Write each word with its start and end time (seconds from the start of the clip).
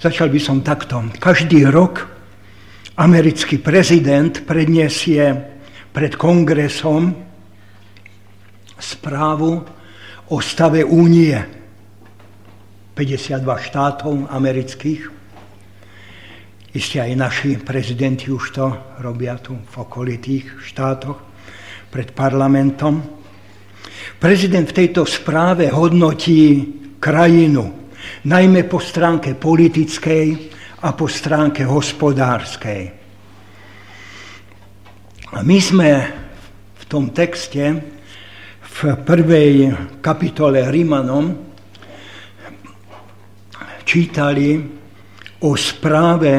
Začal 0.00 0.32
by 0.32 0.40
som 0.40 0.64
takto. 0.64 0.96
Každý 1.20 1.68
rok 1.68 2.08
americký 2.96 3.60
prezident 3.60 4.32
predniesie 4.48 5.28
pred 5.92 6.16
kongresom 6.16 7.12
správu 8.80 9.60
o 10.32 10.36
stave 10.40 10.88
únie. 10.88 11.36
52 12.96 13.44
štátov 13.44 14.24
amerických. 14.32 15.02
Isté 16.72 17.04
aj 17.04 17.12
naši 17.20 17.50
prezidenti 17.60 18.32
už 18.32 18.56
to 18.56 18.72
robia 19.04 19.36
tu 19.36 19.52
v 19.52 19.74
okolitých 19.84 20.64
štátoch 20.64 21.20
pred 21.92 22.08
parlamentom. 22.16 23.04
Prezident 24.16 24.64
v 24.64 24.76
tejto 24.80 25.04
správe 25.04 25.68
hodnotí 25.68 26.72
krajinu, 26.96 27.89
najmä 28.24 28.68
po 28.68 28.80
stránke 28.80 29.34
politickej 29.34 30.26
a 30.80 30.96
po 30.96 31.06
stránke 31.08 31.64
hospodárskej. 31.64 32.82
A 35.30 35.38
my 35.46 35.58
sme 35.62 35.90
v 36.74 36.84
tom 36.90 37.14
texte 37.14 37.64
v 38.60 38.78
prvej 39.04 39.70
kapitole 40.02 40.66
Rímanom 40.66 41.26
čítali 43.86 44.58
o 45.42 45.50
správe, 45.58 46.32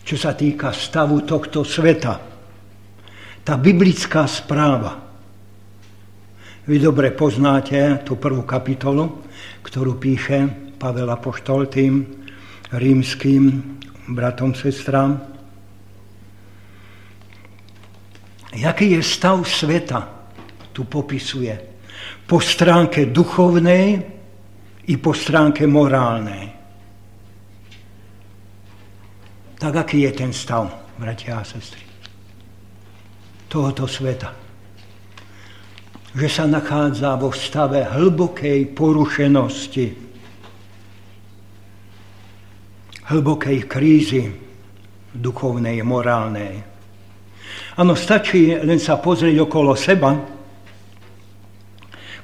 čo 0.00 0.16
sa 0.16 0.32
týka 0.32 0.72
stavu 0.72 1.24
tohto 1.24 1.64
sveta. 1.64 2.16
Tá 3.44 3.54
biblická 3.56 4.24
správa. 4.28 5.08
Vy 6.68 6.76
dobre 6.80 7.16
poznáte 7.16 8.04
tú 8.04 8.20
prvú 8.20 8.44
kapitolu, 8.44 9.27
ktorú 9.68 10.00
píše 10.00 10.48
Pavel 10.80 11.12
Apoštol 11.12 11.68
tým 11.68 12.08
rímským 12.72 13.76
bratom, 14.16 14.56
sestrám. 14.56 15.20
Jaký 18.56 18.96
je 18.96 19.02
stav 19.04 19.36
sveta, 19.44 20.00
tu 20.72 20.88
popisuje. 20.88 21.52
Po 22.24 22.40
stránke 22.40 23.12
duchovnej 23.12 24.00
i 24.88 24.94
po 24.96 25.12
stránke 25.12 25.68
morálnej. 25.68 26.48
Tak 29.60 29.84
aký 29.84 30.08
je 30.08 30.12
ten 30.16 30.32
stav, 30.32 30.96
bratia 30.96 31.36
a 31.36 31.44
sestry, 31.44 31.82
tohoto 33.52 33.84
sveta? 33.84 34.47
Že 36.18 36.26
sa 36.26 36.50
nachádza 36.50 37.14
vo 37.14 37.30
stave 37.30 37.86
hlbokej 37.86 38.74
porušenosti, 38.74 39.86
hlbokej 43.06 43.58
krízy 43.70 44.26
duchovnej, 45.14 45.78
morálnej. 45.86 46.58
Áno, 47.78 47.94
stačí 47.94 48.50
len 48.50 48.82
sa 48.82 48.98
pozrieť 48.98 49.46
okolo 49.46 49.78
seba, 49.78 50.10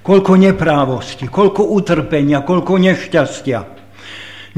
koľko 0.03 0.33
neprávosti, 0.43 1.31
koľko 1.31 1.71
utrpenia, 1.79 2.43
koľko 2.43 2.75
nešťastia, 2.83 3.59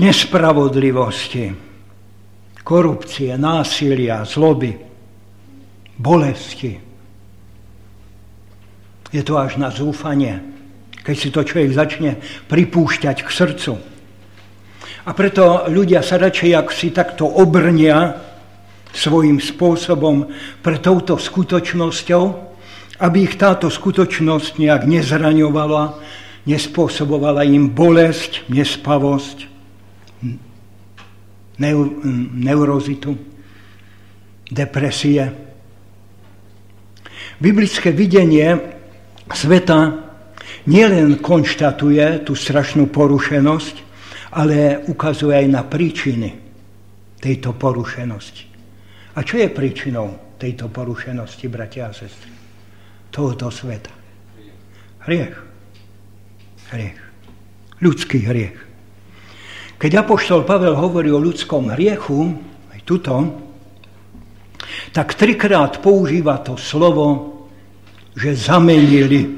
nespravodlivosti, 0.00 1.44
korupcie, 2.64 3.36
násilia, 3.36 4.24
zloby, 4.24 4.72
bolesti, 6.00 6.85
je 9.12 9.22
to 9.22 9.38
až 9.38 9.58
na 9.58 9.70
zúfanie, 9.70 10.42
keď 11.06 11.16
si 11.16 11.28
to 11.30 11.46
človek 11.46 11.70
začne 11.70 12.10
pripúšťať 12.50 13.16
k 13.22 13.28
srdcu. 13.30 13.72
A 15.06 15.14
preto 15.14 15.70
ľudia 15.70 16.02
sa 16.02 16.18
radšej, 16.18 16.50
ak 16.50 16.68
si 16.74 16.90
takto 16.90 17.30
obrnia 17.30 18.18
svojím 18.90 19.38
spôsobom 19.38 20.26
pre 20.66 20.82
touto 20.82 21.14
skutočnosťou, 21.14 22.24
aby 22.98 23.18
ich 23.22 23.38
táto 23.38 23.70
skutočnosť 23.70 24.58
nejak 24.58 24.82
nezraňovala, 24.88 26.00
nespôsobovala 26.48 27.46
im 27.46 27.70
bolesť, 27.70 28.48
nespavosť, 28.50 29.46
neurozitu, 32.36 33.14
depresie. 34.50 35.30
Biblické 37.36 37.92
videnie 37.92 38.75
sveta 39.34 40.06
nielen 40.70 41.18
konštatuje 41.18 42.22
tú 42.22 42.38
strašnú 42.38 42.90
porušenosť, 42.90 43.76
ale 44.36 44.86
ukazuje 44.86 45.34
aj 45.34 45.46
na 45.48 45.62
príčiny 45.64 46.30
tejto 47.18 47.56
porušenosti. 47.56 48.44
A 49.16 49.24
čo 49.24 49.40
je 49.40 49.48
príčinou 49.48 50.36
tejto 50.36 50.68
porušenosti, 50.68 51.48
bratia 51.48 51.88
a 51.88 51.96
sestry? 51.96 52.30
Tohoto 53.08 53.48
sveta. 53.48 53.90
Hriech. 55.08 55.36
Hriech. 56.74 57.00
Ľudský 57.80 58.18
hriech. 58.28 58.58
Keď 59.76 59.92
Apoštol 60.04 60.44
Pavel 60.44 60.76
hovorí 60.76 61.12
o 61.12 61.20
ľudskom 61.20 61.72
hriechu, 61.72 62.32
aj 62.72 62.80
tuto, 62.84 63.14
tak 64.92 65.16
trikrát 65.16 65.80
používa 65.80 66.40
to 66.40 66.56
slovo 66.56 67.35
že 68.16 68.32
zamenili 68.32 69.28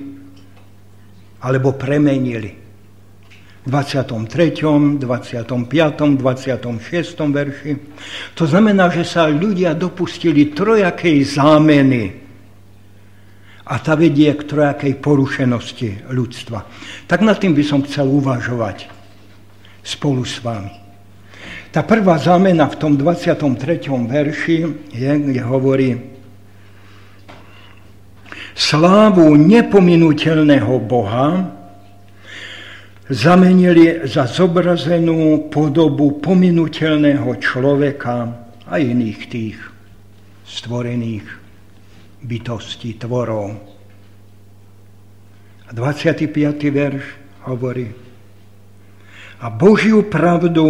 alebo 1.43 1.75
premenili. 1.75 2.55
V 3.67 3.71
23., 3.71 4.97
25., 4.97 4.97
26. 6.17 7.35
verši. 7.35 7.73
To 8.33 8.49
znamená, 8.49 8.89
že 8.89 9.05
sa 9.05 9.29
ľudia 9.29 9.77
dopustili 9.77 10.57
trojakej 10.57 11.19
zámeny 11.37 12.05
a 13.69 13.75
tá 13.77 13.93
vedie 13.93 14.33
k 14.33 14.49
trojakej 14.49 14.97
porušenosti 15.05 16.09
ľudstva. 16.09 16.65
Tak 17.05 17.21
nad 17.21 17.37
tým 17.37 17.53
by 17.53 17.65
som 17.67 17.85
chcel 17.85 18.09
uvažovať 18.09 18.89
spolu 19.85 20.25
s 20.25 20.41
vami. 20.41 20.73
Tá 21.69 21.85
prvá 21.85 22.17
zámena 22.17 22.65
v 22.73 22.81
tom 22.81 22.97
23. 22.97 23.45
verši 24.09 24.59
je, 24.97 25.13
kde 25.13 25.43
hovorí, 25.45 26.18
slávu 28.59 29.39
nepominutelného 29.39 30.83
Boha 30.83 31.47
zamenili 33.07 34.03
za 34.03 34.27
zobrazenú 34.27 35.47
podobu 35.47 36.19
pominutelného 36.19 37.39
človeka 37.39 38.35
a 38.67 38.75
iných 38.83 39.21
tých 39.31 39.59
stvorených 40.43 41.25
bytostí, 42.19 42.99
tvorov. 42.99 43.55
A 45.69 45.71
25. 45.71 46.35
verš 46.75 47.05
hovorí, 47.47 47.87
a 49.39 49.47
Božiu 49.55 50.03
pravdu 50.03 50.67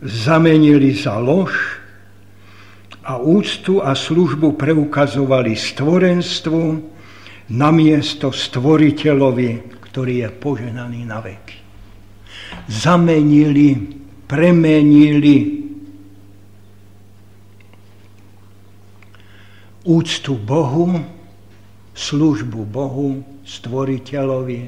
zamenili 0.00 0.96
za 0.96 1.20
lož 1.20 1.52
a 3.04 3.20
úctu 3.20 3.84
a 3.84 3.92
službu 3.92 4.56
preukazovali 4.56 5.52
stvorenstvu, 5.52 6.93
namiesto 7.52 8.32
stvoriteľovi, 8.32 9.50
ktorý 9.90 10.24
je 10.24 10.28
poženaný 10.32 11.00
na 11.04 11.20
veky. 11.20 11.58
Zamenili, 12.70 13.76
premenili 14.24 15.64
úctu 19.84 20.32
Bohu, 20.40 20.96
službu 21.92 22.64
Bohu, 22.64 23.20
stvoriteľovi, 23.44 24.60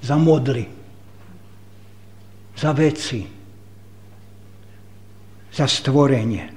za 0.00 0.16
modly, 0.16 0.64
za 2.56 2.72
veci, 2.72 3.20
za 5.52 5.66
stvorenie. 5.68 6.55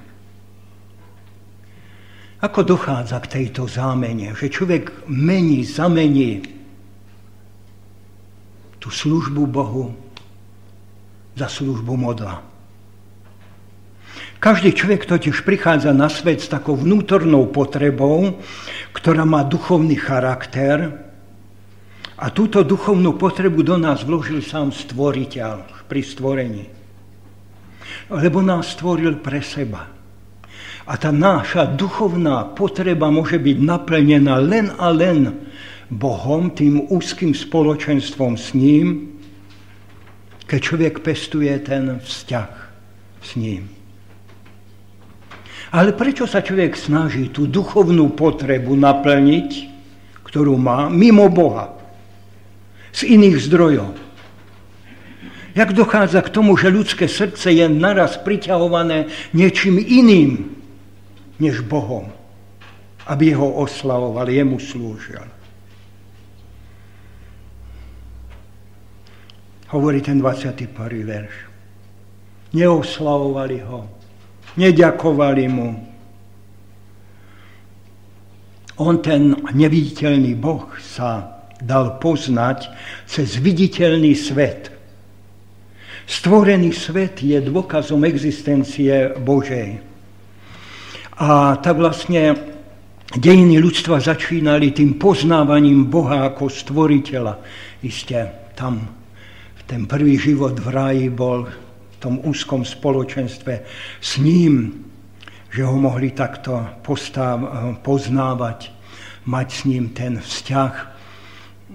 Ako 2.40 2.64
dochádza 2.64 3.20
k 3.20 3.30
tejto 3.40 3.68
zámene? 3.68 4.32
Že 4.32 4.46
človek 4.48 4.84
mení, 5.12 5.60
zamení 5.60 6.40
tú 8.80 8.88
službu 8.88 9.44
Bohu 9.44 9.92
za 11.36 11.52
službu 11.52 11.92
modla. 12.00 12.40
Každý 14.40 14.72
človek 14.72 15.04
totiž 15.04 15.44
prichádza 15.44 15.92
na 15.92 16.08
svet 16.08 16.40
s 16.40 16.48
takou 16.48 16.72
vnútornou 16.80 17.52
potrebou, 17.52 18.40
ktorá 18.96 19.28
má 19.28 19.44
duchovný 19.44 20.00
charakter 20.00 20.96
a 22.16 22.32
túto 22.32 22.64
duchovnú 22.64 23.20
potrebu 23.20 23.60
do 23.60 23.76
nás 23.76 24.00
vložil 24.00 24.40
sám 24.40 24.72
stvoriteľ 24.72 25.84
pri 25.84 26.00
stvorení. 26.00 26.64
Lebo 28.08 28.40
nás 28.40 28.72
stvoril 28.72 29.20
pre 29.20 29.44
seba. 29.44 29.99
A 30.90 30.98
tá 30.98 31.14
náša 31.14 31.70
duchovná 31.70 32.50
potreba 32.50 33.14
môže 33.14 33.38
byť 33.38 33.56
naplnená 33.62 34.42
len 34.42 34.74
a 34.74 34.90
len 34.90 35.46
Bohom, 35.86 36.50
tým 36.50 36.90
úzkým 36.90 37.30
spoločenstvom 37.30 38.34
s 38.34 38.58
ním, 38.58 39.14
keď 40.50 40.58
človek 40.58 40.94
pestuje 41.06 41.54
ten 41.62 42.02
vzťah 42.02 42.50
s 43.22 43.30
ním. 43.38 43.70
Ale 45.70 45.94
prečo 45.94 46.26
sa 46.26 46.42
človek 46.42 46.74
snaží 46.74 47.30
tú 47.30 47.46
duchovnú 47.46 48.10
potrebu 48.18 48.74
naplniť, 48.74 49.50
ktorú 50.26 50.58
má, 50.58 50.90
mimo 50.90 51.30
Boha, 51.30 51.70
z 52.90 53.14
iných 53.14 53.38
zdrojov? 53.46 53.94
Jak 55.54 55.70
dochádza 55.70 56.18
k 56.26 56.34
tomu, 56.34 56.58
že 56.58 56.74
ľudské 56.74 57.06
srdce 57.06 57.54
je 57.54 57.70
naraz 57.70 58.18
priťahované 58.18 59.06
niečím 59.30 59.78
iným, 59.78 60.59
než 61.40 61.60
Bohom, 61.64 62.12
aby 63.06 63.32
ho 63.32 63.48
oslavoval, 63.64 64.28
jemu 64.28 64.60
slúžil. 64.60 65.24
Hovorí 69.70 70.02
ten 70.02 70.18
21. 70.18 70.70
verš. 71.06 71.34
Neoslavovali 72.52 73.58
ho, 73.62 73.86
neďakovali 74.58 75.44
mu. 75.48 75.70
On, 78.80 78.98
ten 78.98 79.36
neviditeľný 79.54 80.34
Boh, 80.34 80.66
sa 80.82 81.40
dal 81.62 82.00
poznať 82.02 82.72
cez 83.06 83.38
viditeľný 83.38 84.16
svet. 84.16 84.72
Stvorený 86.10 86.74
svet 86.74 87.22
je 87.22 87.38
dôkazom 87.38 88.02
existencie 88.02 89.14
Božej. 89.22 89.89
A 91.20 91.60
tak 91.60 91.76
vlastne 91.76 92.32
dejiny 93.12 93.60
ľudstva 93.60 94.00
začínali 94.00 94.72
tým 94.72 94.96
poznávaním 94.96 95.92
Boha 95.92 96.24
ako 96.32 96.48
stvoriteľa. 96.48 97.34
Isté, 97.84 98.52
tam 98.56 99.00
ten 99.68 99.86
prvý 99.86 100.18
život 100.18 100.58
v 100.58 100.68
ráji 100.72 101.06
bol 101.12 101.46
tom 102.00 102.18
úzkom 102.24 102.64
spoločenstve 102.64 103.62
s 104.00 104.16
ním, 104.18 104.82
že 105.52 105.62
ho 105.62 105.76
mohli 105.76 106.10
takto 106.16 106.80
postáv, 106.80 107.44
poznávať, 107.84 108.72
mať 109.28 109.48
s 109.52 109.60
ním 109.68 109.92
ten 109.92 110.18
vzťah 110.18 110.74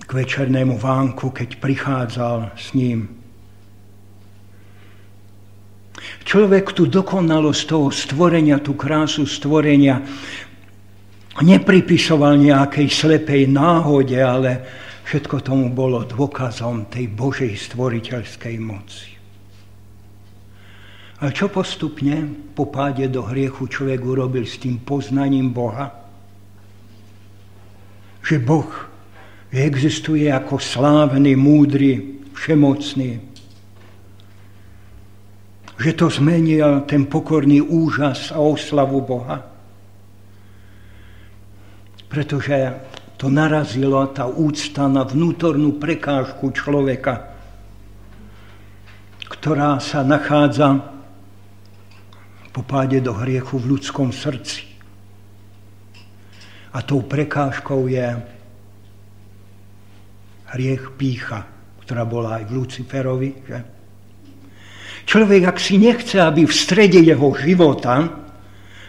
k 0.02 0.12
večernému 0.12 0.76
vánku, 0.76 1.30
keď 1.30 1.62
prichádzal 1.62 2.52
s 2.58 2.74
ním. 2.74 3.25
Človek 6.26 6.74
tú 6.74 6.90
dokonalosť 6.90 7.62
toho 7.70 7.88
stvorenia, 7.94 8.58
tú 8.60 8.74
krásu 8.74 9.30
stvorenia 9.30 10.02
nepripisoval 11.42 12.40
nejakej 12.40 12.88
slepej 12.88 13.52
náhode, 13.52 14.18
ale 14.18 14.52
všetko 15.06 15.44
tomu 15.46 15.70
bolo 15.70 16.08
dôkazom 16.08 16.88
tej 16.90 17.12
Božej 17.12 17.54
stvoriteľskej 17.54 18.56
moci. 18.58 19.16
A 21.24 21.32
čo 21.32 21.48
postupne 21.48 22.28
po 22.58 22.68
páde 22.68 23.08
do 23.08 23.24
hriechu 23.24 23.72
človek 23.72 24.04
urobil 24.04 24.44
s 24.44 24.60
tým 24.60 24.84
poznaním 24.84 25.56
Boha? 25.56 25.88
Že 28.20 28.36
Boh 28.44 28.72
existuje 29.56 30.28
ako 30.28 30.60
slávny, 30.60 31.40
múdry, 31.40 32.20
všemocný. 32.36 33.35
Že 35.76 35.92
to 35.94 36.08
zmenil 36.08 36.88
ten 36.88 37.04
pokorný 37.06 37.60
úžas 37.60 38.32
a 38.32 38.40
oslavu 38.40 39.04
Boha. 39.04 39.44
Pretože 42.08 42.58
to 43.20 43.28
narazilo 43.28 44.08
tá 44.12 44.28
úcta 44.28 44.88
na 44.88 45.04
vnútornú 45.04 45.76
prekážku 45.76 46.52
človeka, 46.56 47.36
ktorá 49.28 49.80
sa 49.84 50.04
nachádza 50.04 50.80
po 52.56 52.64
páde 52.64 53.04
do 53.04 53.12
hriechu 53.12 53.60
v 53.60 53.76
ľudskom 53.76 54.16
srdci. 54.16 54.64
A 56.72 56.80
tou 56.84 57.04
prekážkou 57.04 57.88
je 57.92 58.16
hriech 60.56 60.96
pícha, 60.96 61.44
ktorá 61.84 62.08
bola 62.08 62.40
aj 62.40 62.44
v 62.48 62.56
Luciferovi. 62.56 63.30
Že? 63.44 63.75
Človek, 65.06 65.42
ak 65.54 65.58
si 65.62 65.78
nechce, 65.78 66.18
aby 66.18 66.50
v 66.50 66.54
strede 66.54 67.00
jeho 67.00 67.30
života 67.38 68.10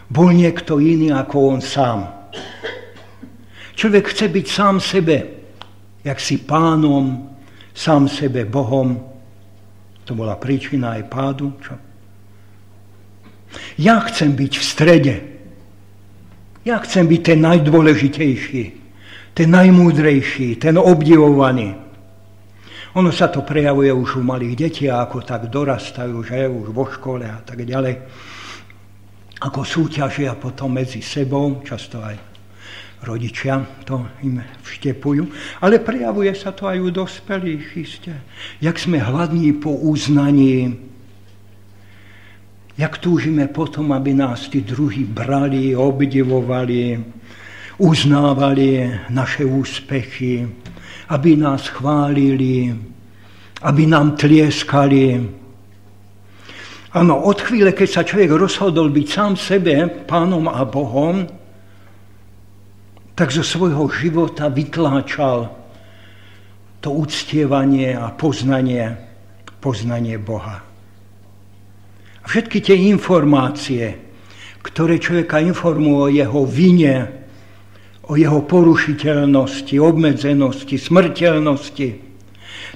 bol 0.09 0.33
niekto 0.33 0.81
iný 0.81 1.13
ako 1.13 1.37
on 1.57 1.61
sám. 1.61 2.31
Človek 3.77 4.09
chce 4.09 4.27
byť 4.33 4.47
sám 4.49 4.81
sebe, 4.81 5.17
jak 6.01 6.17
si 6.17 6.41
pánom, 6.41 7.37
sám 7.77 8.09
sebe 8.09 8.49
Bohom. 8.49 8.97
To 10.09 10.17
bola 10.17 10.41
príčina 10.41 10.97
aj 10.97 11.03
pádu. 11.13 11.53
Čo? 11.61 11.75
Ja 13.77 14.01
chcem 14.09 14.33
byť 14.33 14.53
v 14.57 14.65
strede. 14.65 15.17
Ja 16.65 16.81
chcem 16.83 17.07
byť 17.07 17.21
ten 17.23 17.41
najdôležitejší, 17.47 18.65
ten 19.37 19.49
najmúdrejší, 19.53 20.59
ten 20.59 20.81
obdivovaný. 20.81 21.86
Ono 22.97 23.13
sa 23.13 23.29
to 23.29 23.45
prejavuje 23.45 23.93
už 23.93 24.17
u 24.17 24.23
malých 24.25 24.55
detí, 24.57 24.85
ako 24.89 25.21
tak 25.21 25.53
dorastajú, 25.53 26.17
že 26.25 26.49
už 26.49 26.73
vo 26.73 26.89
škole 26.89 27.29
a 27.29 27.45
tak 27.45 27.61
ďalej. 27.61 28.01
Ako 29.37 29.69
súťažia 29.69 30.33
potom 30.33 30.73
medzi 30.73 31.05
sebou, 31.05 31.61
často 31.61 32.01
aj 32.01 32.17
rodičia 33.05 33.61
to 33.85 34.01
im 34.25 34.41
vštepujú, 34.65 35.29
ale 35.61 35.85
prejavuje 35.85 36.33
sa 36.33 36.57
to 36.57 36.73
aj 36.73 36.81
u 36.81 36.89
dospelých 36.89 37.67
isté. 37.77 38.17
Jak 38.65 38.81
sme 38.81 38.97
hladní 38.97 39.53
po 39.61 39.77
uznaní, 39.77 40.73
jak 42.81 42.97
túžime 42.97 43.45
potom, 43.53 43.93
aby 43.93 44.17
nás 44.17 44.49
tí 44.49 44.65
druhí 44.65 45.05
brali, 45.05 45.77
obdivovali, 45.77 46.97
uznávali 47.77 48.89
naše 49.13 49.45
úspechy, 49.45 50.49
aby 51.09 51.39
nás 51.39 51.71
chválili, 51.71 52.75
aby 53.63 53.83
nám 53.87 54.19
tlieskali. 54.19 55.23
Áno, 56.97 57.15
od 57.29 57.39
chvíle, 57.41 57.77
keď 57.77 57.89
sa 57.89 58.03
človek 58.03 58.33
rozhodol 58.33 58.89
byť 58.89 59.07
sám 59.07 59.33
sebe, 59.37 59.87
pánom 60.09 60.49
a 60.49 60.65
Bohom, 60.65 61.29
tak 63.17 63.33
zo 63.33 63.45
svojho 63.45 63.89
života 63.89 64.53
vytláčal 64.53 65.49
to 66.85 66.93
uctievanie 66.93 67.97
a 67.97 68.13
poznanie, 68.13 68.93
poznanie 69.59 70.21
Boha. 70.21 70.61
Všetky 72.27 72.59
tie 72.61 72.77
informácie, 72.91 73.97
ktoré 74.61 74.99
človeka 74.99 75.41
informujú 75.41 75.97
o 75.97 76.13
jeho 76.13 76.43
vine, 76.45 77.26
o 78.07 78.13
jeho 78.15 78.41
porušiteľnosti, 78.47 79.75
obmedzenosti, 79.83 80.79
smrteľnosti, 80.79 81.89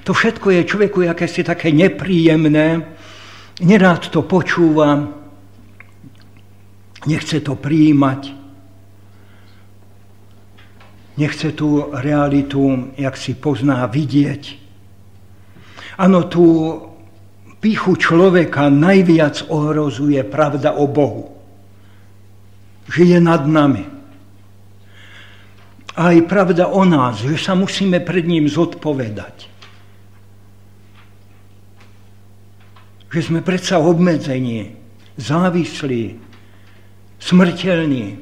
to 0.01 0.11
všetko 0.11 0.47
je 0.49 0.61
človeku 0.67 1.05
akési 1.05 1.45
také 1.45 1.69
nepríjemné, 1.69 2.97
nerád 3.61 4.09
to 4.09 4.25
počúva, 4.25 5.07
nechce 7.05 7.37
to 7.45 7.53
prijímať, 7.53 8.21
nechce 11.21 11.47
tú 11.53 11.85
realitu, 11.93 12.91
jak 12.97 13.13
si 13.13 13.37
pozná, 13.37 13.85
vidieť. 13.85 14.43
Áno, 16.01 16.25
tú 16.25 16.45
Pichu 17.61 17.93
človeka 17.93 18.73
najviac 18.73 19.45
ohrozuje 19.53 20.17
pravda 20.25 20.73
o 20.73 20.89
Bohu. 20.89 21.29
Že 22.89 23.01
je 23.05 23.19
nad 23.21 23.45
nami. 23.45 24.00
A 26.01 26.17
aj 26.17 26.25
pravda 26.25 26.65
o 26.65 26.81
nás, 26.81 27.21
že 27.21 27.37
sa 27.37 27.53
musíme 27.53 28.01
pred 28.01 28.25
ním 28.25 28.49
zodpovedať. 28.49 29.45
Že 33.13 33.21
sme 33.21 33.45
predsa 33.45 33.77
obmedzení, 33.77 34.73
závislí, 35.21 36.17
smrteľní. 37.21 38.17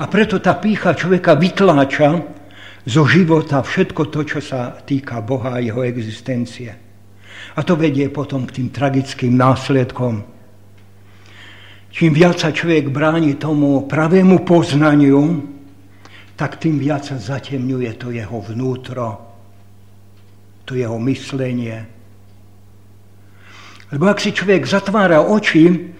A 0.00 0.08
preto 0.08 0.40
tá 0.40 0.56
pícha 0.56 0.96
človeka 0.96 1.36
vytláča 1.36 2.16
zo 2.88 3.04
života 3.04 3.60
všetko 3.60 4.08
to, 4.08 4.24
čo 4.24 4.40
sa 4.40 4.80
týka 4.80 5.20
Boha 5.20 5.60
a 5.60 5.60
jeho 5.60 5.84
existencie. 5.84 6.72
A 7.52 7.60
to 7.60 7.76
vedie 7.76 8.08
potom 8.08 8.48
k 8.48 8.56
tým 8.56 8.68
tragickým 8.72 9.36
následkom. 9.36 10.24
Čím 11.92 12.16
viac 12.16 12.40
sa 12.40 12.56
človek 12.56 12.88
bráni 12.88 13.36
tomu 13.36 13.84
pravému 13.84 14.48
poznaniu, 14.48 15.55
tak 16.36 16.60
tým 16.60 16.76
viac 16.76 17.08
zatemňuje 17.08 17.96
to 17.96 18.12
jeho 18.12 18.38
vnútro, 18.44 19.06
to 20.68 20.76
jeho 20.76 21.00
myslenie. 21.00 21.88
Lebo 23.88 24.04
ak 24.12 24.20
si 24.20 24.36
človek 24.36 24.68
zatvára 24.68 25.24
oči, 25.24 25.96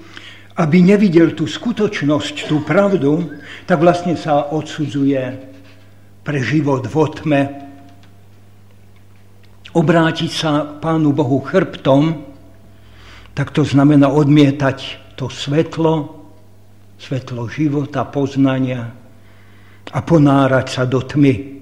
aby 0.60 0.76
nevidel 0.84 1.32
tú 1.32 1.48
skutočnosť, 1.48 2.48
tú 2.48 2.60
pravdu, 2.64 3.32
tak 3.64 3.80
vlastne 3.80 4.16
sa 4.16 4.52
odsudzuje 4.52 5.22
pre 6.20 6.38
život 6.44 6.84
v 6.84 6.94
otme, 6.96 7.40
obrátiť 9.76 10.30
sa 10.32 10.64
Pánu 10.80 11.12
Bohu 11.12 11.40
chrbtom, 11.44 12.24
tak 13.36 13.52
to 13.52 13.64
znamená 13.64 14.08
odmietať 14.08 15.00
to 15.20 15.28
svetlo, 15.28 16.24
svetlo 16.96 17.44
života, 17.52 18.08
poznania 18.08 19.05
a 19.92 19.98
ponárať 20.02 20.66
sa 20.66 20.82
do 20.82 21.02
tmy. 21.02 21.56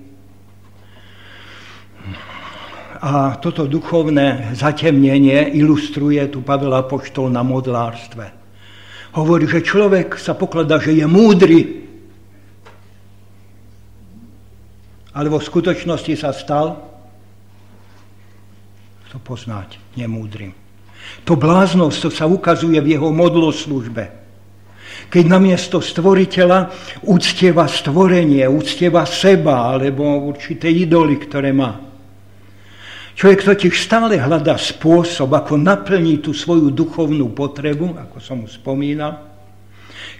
A 3.04 3.36
toto 3.36 3.68
duchovné 3.68 4.56
zatemnenie 4.56 5.52
ilustruje 5.60 6.24
tu 6.32 6.40
Pavel 6.40 6.72
Apoštol 6.72 7.28
na 7.28 7.44
modlárstve. 7.44 8.32
Hovorí, 9.12 9.44
že 9.44 9.60
človek 9.60 10.16
sa 10.16 10.32
pokladá, 10.32 10.80
že 10.80 10.96
je 10.96 11.04
múdry, 11.04 11.60
ale 15.14 15.28
vo 15.30 15.38
skutočnosti 15.38 16.14
sa 16.16 16.32
stal 16.32 16.80
to 19.14 19.22
poznať, 19.22 19.78
nemúdrym. 19.94 20.50
To 21.22 21.38
bláznost 21.38 22.02
to 22.02 22.10
sa 22.10 22.26
ukazuje 22.26 22.80
v 22.82 22.98
jeho 22.98 23.14
modloslužbe. 23.14 24.23
Keď 25.10 25.24
namiesto 25.26 25.78
stvoriteľa 25.78 26.70
uctieva 27.08 27.66
stvorenie, 27.70 28.46
uctieva 28.46 29.06
seba 29.06 29.74
alebo 29.74 30.26
určité 30.26 30.70
idoly, 30.70 31.18
ktoré 31.20 31.50
má. 31.54 31.78
Človek 33.14 33.46
totiž 33.46 33.74
stále 33.78 34.18
hľadá 34.18 34.58
spôsob, 34.58 35.30
ako 35.30 35.54
naplniť 35.54 36.18
tú 36.18 36.34
svoju 36.34 36.74
duchovnú 36.74 37.30
potrebu, 37.30 37.94
ako 37.94 38.16
som 38.18 38.42
už 38.42 38.58
spomínal. 38.58 39.22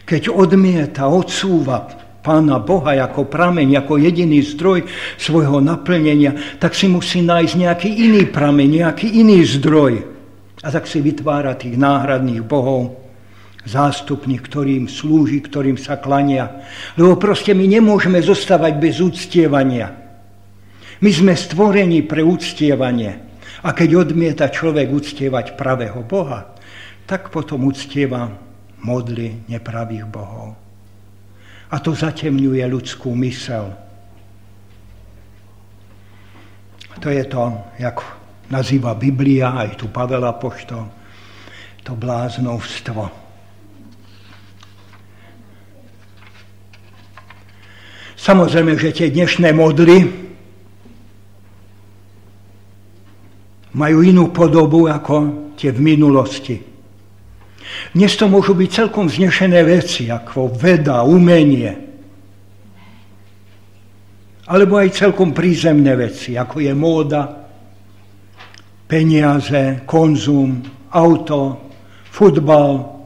Keď 0.07 0.31
odmieta, 0.31 1.11
odsúva 1.11 2.05
Pána 2.25 2.57
Boha 2.57 2.97
ako 3.05 3.29
prameň, 3.29 3.85
ako 3.85 4.01
jediný 4.01 4.41
zdroj 4.41 4.89
svojho 5.21 5.61
naplnenia, 5.61 6.57
tak 6.57 6.73
si 6.73 6.89
musí 6.89 7.21
nájsť 7.21 7.53
nejaký 7.53 7.91
iný 7.93 8.25
prameň, 8.33 8.81
nejaký 8.81 9.21
iný 9.21 9.45
zdroj. 9.45 10.01
A 10.65 10.73
tak 10.73 10.89
si 10.89 11.05
vytvára 11.05 11.53
tých 11.53 11.77
náhradných 11.77 12.41
bohov, 12.41 13.04
zástupných, 13.65 14.45
ktorým 14.45 14.85
slúži, 14.87 15.41
ktorým 15.41 15.81
sa 15.81 15.97
klania. 15.97 16.65
Lebo 17.01 17.17
proste 17.17 17.57
my 17.57 17.65
nemôžeme 17.65 18.21
zostávať 18.21 18.77
bez 18.77 19.01
úctievania. 19.01 19.93
My 21.01 21.11
sme 21.11 21.33
stvorení 21.33 22.05
pre 22.05 22.21
úctievanie. 22.25 23.25
A 23.65 23.73
keď 23.73 24.05
odmieta 24.05 24.53
človek 24.53 24.93
uctievať 24.93 25.57
pravého 25.57 26.05
Boha, 26.05 26.53
tak 27.09 27.33
potom 27.33 27.65
uctieva 27.65 28.29
modly 28.85 29.49
nepravých 29.49 30.05
bohov. 30.05 30.53
A 31.73 31.77
to 31.81 31.97
zatemňuje 31.97 32.61
ľudskú 32.69 33.17
mysel. 33.25 33.73
To 37.01 37.09
je 37.11 37.25
to, 37.25 37.45
jak 37.81 37.99
nazýva 38.53 38.95
Biblia, 38.95 39.57
aj 39.57 39.81
tu 39.81 39.89
Pavel 39.89 40.23
Apoštol, 40.23 40.85
to 41.83 41.93
bláznovstvo. 41.97 43.24
Samozrejme, 48.25 48.81
že 48.81 48.97
tie 48.97 49.13
dnešné 49.13 49.53
modly 49.53 50.09
majú 53.77 53.99
inú 54.01 54.33
podobu 54.33 54.89
ako 54.89 55.53
tie 55.61 55.69
v 55.69 55.93
minulosti. 55.93 56.57
Dnes 57.93 58.17
to 58.17 58.25
môžu 58.25 58.57
byť 58.57 58.71
celkom 58.73 59.13
vznešené 59.13 59.61
veci, 59.69 60.09
ako 60.09 60.57
veda, 60.57 61.05
umenie. 61.05 61.77
Alebo 64.49 64.81
aj 64.81 64.97
celkom 64.97 65.37
prízemné 65.37 65.93
veci, 65.93 66.33
ako 66.33 66.65
je 66.65 66.73
móda, 66.73 67.29
peniaze, 68.89 69.85
konzum, 69.85 70.65
auto, 70.97 71.61
futbal. 72.09 73.05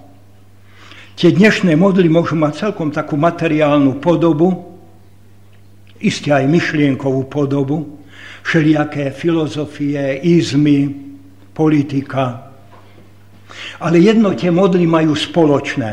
Tie 1.18 1.34
dnešné 1.34 1.75
modly 1.75 2.06
môžu 2.06 2.38
mať 2.38 2.70
celkom 2.70 2.94
takú 2.94 3.18
materiálnu 3.18 3.98
podobu, 3.98 4.67
isté 6.02 6.31
aj 6.35 6.47
myšlienkovú 6.47 7.26
podobu, 7.26 7.99
všelijaké 8.47 9.11
filozofie, 9.11 10.23
izmy, 10.23 10.88
politika, 11.52 12.55
ale 13.83 13.99
jedno 13.99 14.33
tie 14.35 14.55
modly 14.55 14.87
majú 14.87 15.12
spoločné, 15.19 15.90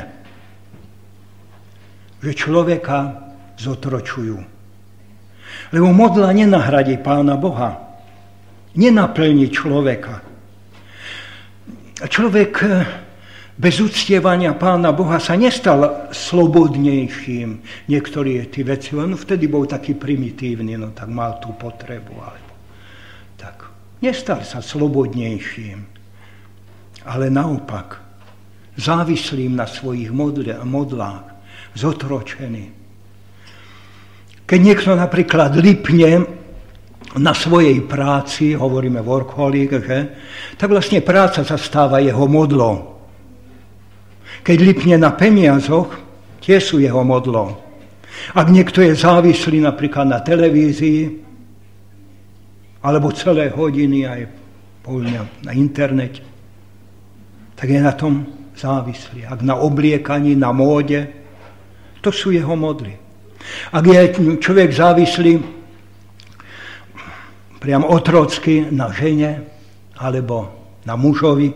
že 2.21 2.31
človeka 2.33 3.25
zotročujú. 3.57 4.37
Lebo 5.73 5.87
modla 5.89 6.29
nenahradí 6.35 6.97
Pána 7.01 7.37
Boha. 7.39 7.81
Nenaplní 8.75 9.49
človeka. 9.49 10.19
Človek 11.95 12.51
eh, 12.63 13.04
bez 13.55 13.79
uctievania 13.79 14.53
Pána 14.55 14.91
Boha 14.91 15.19
sa 15.19 15.39
nestal 15.39 16.11
slobodnejším. 16.11 17.49
Niektorí 17.87 18.43
tí 18.51 18.61
veci, 18.67 18.91
no 18.95 19.15
vtedy 19.15 19.47
bol 19.47 19.63
taký 19.63 19.95
primitívny, 19.95 20.75
no 20.75 20.91
tak 20.91 21.07
mal 21.07 21.39
tú 21.39 21.55
potrebu. 21.55 22.13
Alebo 22.19 22.51
tak. 23.39 23.71
Nestal 24.03 24.43
sa 24.43 24.59
slobodnejším 24.59 25.95
ale 27.05 27.29
naopak 27.29 28.01
závislým 28.75 29.55
na 29.55 29.69
svojich 29.69 30.09
modlách, 30.65 31.25
zotročený. 31.77 32.65
Keď 34.45 34.59
niekto 34.61 34.91
napríklad 34.93 35.57
lipne 35.57 36.25
na 37.15 37.33
svojej 37.33 37.79
práci, 37.85 38.57
hovoríme 38.57 38.99
workaholic, 38.99 39.71
že, 39.79 39.99
tak 40.59 40.69
vlastne 40.73 40.99
práca 40.99 41.45
sa 41.47 41.55
stáva 41.55 42.03
jeho 42.03 42.27
modlou. 42.27 42.94
Keď 44.45 44.57
lipne 44.61 45.01
na 45.01 45.09
peniazoch, 45.09 45.89
tie 46.37 46.61
sú 46.61 46.77
jeho 46.77 47.01
modlou. 47.01 47.57
Ak 48.37 48.47
niekto 48.53 48.85
je 48.85 48.93
závislý 48.93 49.65
napríklad 49.65 50.05
na 50.05 50.21
televízii, 50.21 51.25
alebo 52.85 53.09
celé 53.09 53.49
hodiny 53.49 54.05
aj 54.05 54.21
na 55.41 55.51
internete, 55.57 56.21
tak 57.57 57.73
je 57.73 57.81
na 57.81 57.97
tom 57.97 58.21
závislý. 58.53 59.25
Ak 59.25 59.41
na 59.41 59.57
obliekaní, 59.57 60.37
na 60.37 60.53
móde, 60.53 61.09
to 62.05 62.13
sú 62.13 62.29
jeho 62.29 62.53
modly. 62.53 62.93
Ak 63.73 63.81
je 63.81 64.37
človek 64.37 64.69
závislý 64.69 65.41
priam 67.57 67.81
otrocky 67.81 68.69
na 68.69 68.93
žene 68.93 69.41
alebo 69.97 70.53
na 70.85 70.93
mužovi, 70.93 71.49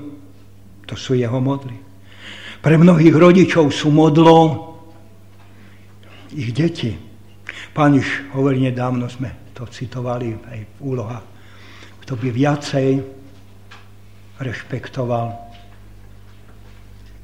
to 0.89 0.97
sú 0.97 1.13
jeho 1.13 1.37
modly. 1.37 1.88
Pre 2.59 2.75
mnohých 2.75 3.15
rodičov 3.15 3.71
sú 3.71 3.87
modlou 3.87 4.75
ich 6.35 6.51
deti. 6.51 6.91
Pán 7.71 7.95
už 7.95 8.35
hovorí, 8.35 8.59
nedávno 8.59 9.07
sme 9.07 9.31
to 9.55 9.63
citovali 9.71 10.35
aj 10.35 10.59
v 10.67 10.79
úlohách, 10.83 11.25
kto 12.03 12.13
by 12.19 12.27
viacej 12.35 12.89
rešpektoval 14.43 15.35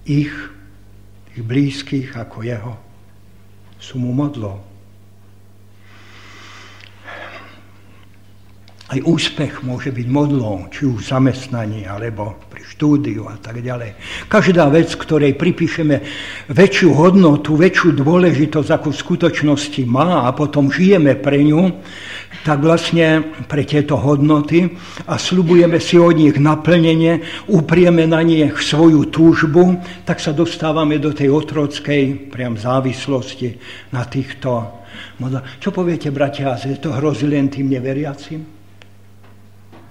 ich, 0.07 0.31
tých 1.31 1.43
blízkych 1.43 2.15
ako 2.15 2.37
jeho, 2.39 2.73
sú 3.75 3.99
mu 3.99 4.15
modlou. 4.15 4.63
Aj 8.85 8.99
úspech 9.01 9.65
môže 9.65 9.89
byť 9.91 10.07
modlou, 10.07 10.69
či 10.69 10.85
už 10.87 11.09
zamestnaní, 11.09 11.89
alebo 11.89 12.37
štúdiu 12.73 13.29
a 13.29 13.37
tak 13.37 13.61
ďalej. 13.61 13.93
Každá 14.25 14.65
vec, 14.73 14.89
ktorej 14.97 15.37
pripíšeme 15.37 16.01
väčšiu 16.49 16.89
hodnotu, 16.97 17.53
väčšiu 17.53 17.93
dôležitosť, 18.01 18.69
ako 18.73 18.87
v 18.89 19.01
skutočnosti 19.01 19.81
má 19.85 20.25
a 20.25 20.33
potom 20.33 20.73
žijeme 20.73 21.13
pre 21.13 21.45
ňu, 21.45 21.71
tak 22.45 22.61
vlastne 22.61 23.21
pre 23.45 23.65
tieto 23.65 23.97
hodnoty 23.97 24.69
a 25.09 25.17
slubujeme 25.17 25.77
si 25.81 25.97
od 25.97 26.17
nich 26.17 26.37
naplnenie, 26.37 27.21
uprieme 27.49 28.05
na 28.09 28.21
nich 28.21 28.53
svoju 28.57 29.09
túžbu, 29.09 29.81
tak 30.05 30.21
sa 30.21 30.33
dostávame 30.33 30.97
do 30.97 31.13
tej 31.13 31.33
otrockej 31.33 32.29
priam 32.33 32.57
závislosti 32.57 33.57
na 33.93 34.05
týchto 34.05 34.81
modlách. 35.21 35.61
Čo 35.61 35.69
poviete, 35.73 36.11
bratia, 36.13 36.57
že 36.57 36.81
to 36.81 36.93
hrozí 36.93 37.29
len 37.29 37.49
tým 37.49 37.71
neveriacim 37.71 38.41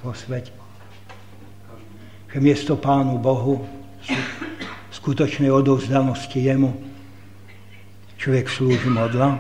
vo 0.05 0.13
svete? 0.13 0.64
Miesto 2.35 2.75
Pánu 2.75 3.15
Bohu 3.23 3.63
skutočnej 4.91 5.55
odovzdanosti 5.55 6.43
Jemu 6.43 6.75
človek 8.19 8.51
slúži 8.51 8.91
modla? 8.91 9.39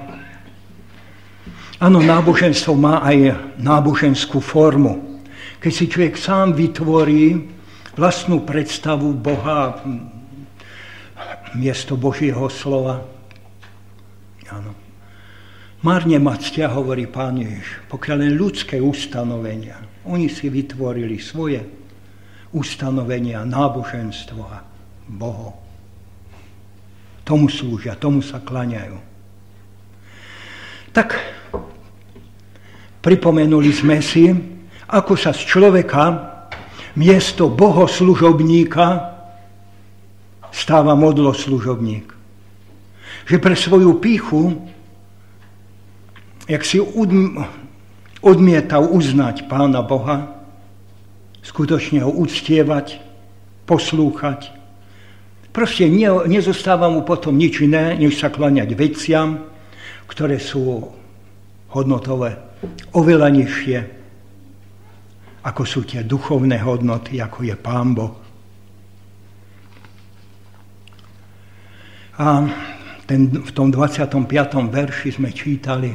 Áno, 1.83 1.99
náboženstvo 1.99 2.79
má 2.79 3.03
aj 3.03 3.35
náboženskú 3.59 4.39
formu. 4.39 5.19
Keď 5.59 5.73
si 5.75 5.85
človek 5.91 6.15
sám 6.15 6.55
vytvorí 6.55 7.51
vlastnú 7.99 8.47
predstavu 8.47 9.11
Boha 9.11 9.83
miesto 11.59 11.99
Božieho 11.99 12.47
slova. 12.47 13.03
Áno. 14.55 14.71
Márne 15.83 16.23
ma 16.23 16.39
ctia, 16.39 16.71
hovorí 16.71 17.11
pán 17.11 17.43
Ježiš, 17.43 17.91
pokiaľ 17.91 18.17
len 18.23 18.33
ľudské 18.39 18.81
ustanovenia 18.81 19.83
Oni 20.07 20.31
si 20.33 20.47
vytvorili 20.49 21.19
svoje 21.21 21.84
ustanovenia, 22.55 23.43
náboženstvo 23.43 24.43
a 24.47 24.63
Boho. 25.11 25.59
Tomu 27.27 27.51
slúžia, 27.51 27.99
tomu 27.99 28.23
sa 28.23 28.39
klaňajú. 28.41 28.97
Tak 30.95 31.19
pripomenuli 33.03 33.75
sme 33.75 33.99
si, 33.99 34.31
ako 34.87 35.19
sa 35.19 35.35
z 35.35 35.43
človeka 35.43 36.03
miesto 36.95 37.51
bohoslužobníka 37.51 39.13
stáva 40.55 40.95
modloslužobník. 40.95 42.15
Že 43.27 43.37
pre 43.43 43.57
svoju 43.59 43.99
píchu, 43.99 44.55
jak 46.47 46.63
si 46.63 46.79
odmietal 48.23 48.87
uznať 48.87 49.51
Pána 49.51 49.83
Boha, 49.83 50.34
skutočne 51.45 52.01
ho 52.01 52.11
uctievať, 52.11 52.99
poslúchať. 53.69 54.51
Proste 55.55 55.87
ne, 55.87 56.11
nezostáva 56.27 56.91
mu 56.91 57.07
potom 57.07 57.37
nič 57.37 57.63
iné, 57.63 57.95
než 57.95 58.19
sa 58.19 58.33
kláňať 58.33 58.75
veciam, 58.75 59.47
ktoré 60.09 60.41
sú 60.41 60.89
hodnotové, 61.71 62.35
oveľa 62.97 63.29
nižšie, 63.31 63.79
ako 65.45 65.63
sú 65.63 65.85
tie 65.85 66.03
duchovné 66.03 66.59
hodnoty, 66.65 67.21
ako 67.21 67.45
je 67.45 67.55
Pán 67.55 67.93
Boh. 67.93 68.17
A 72.15 72.47
ten, 73.05 73.29
v 73.29 73.51
tom 73.53 73.69
25. 73.69 74.17
verši 74.71 75.09
sme 75.19 75.35
čítali 75.35 75.93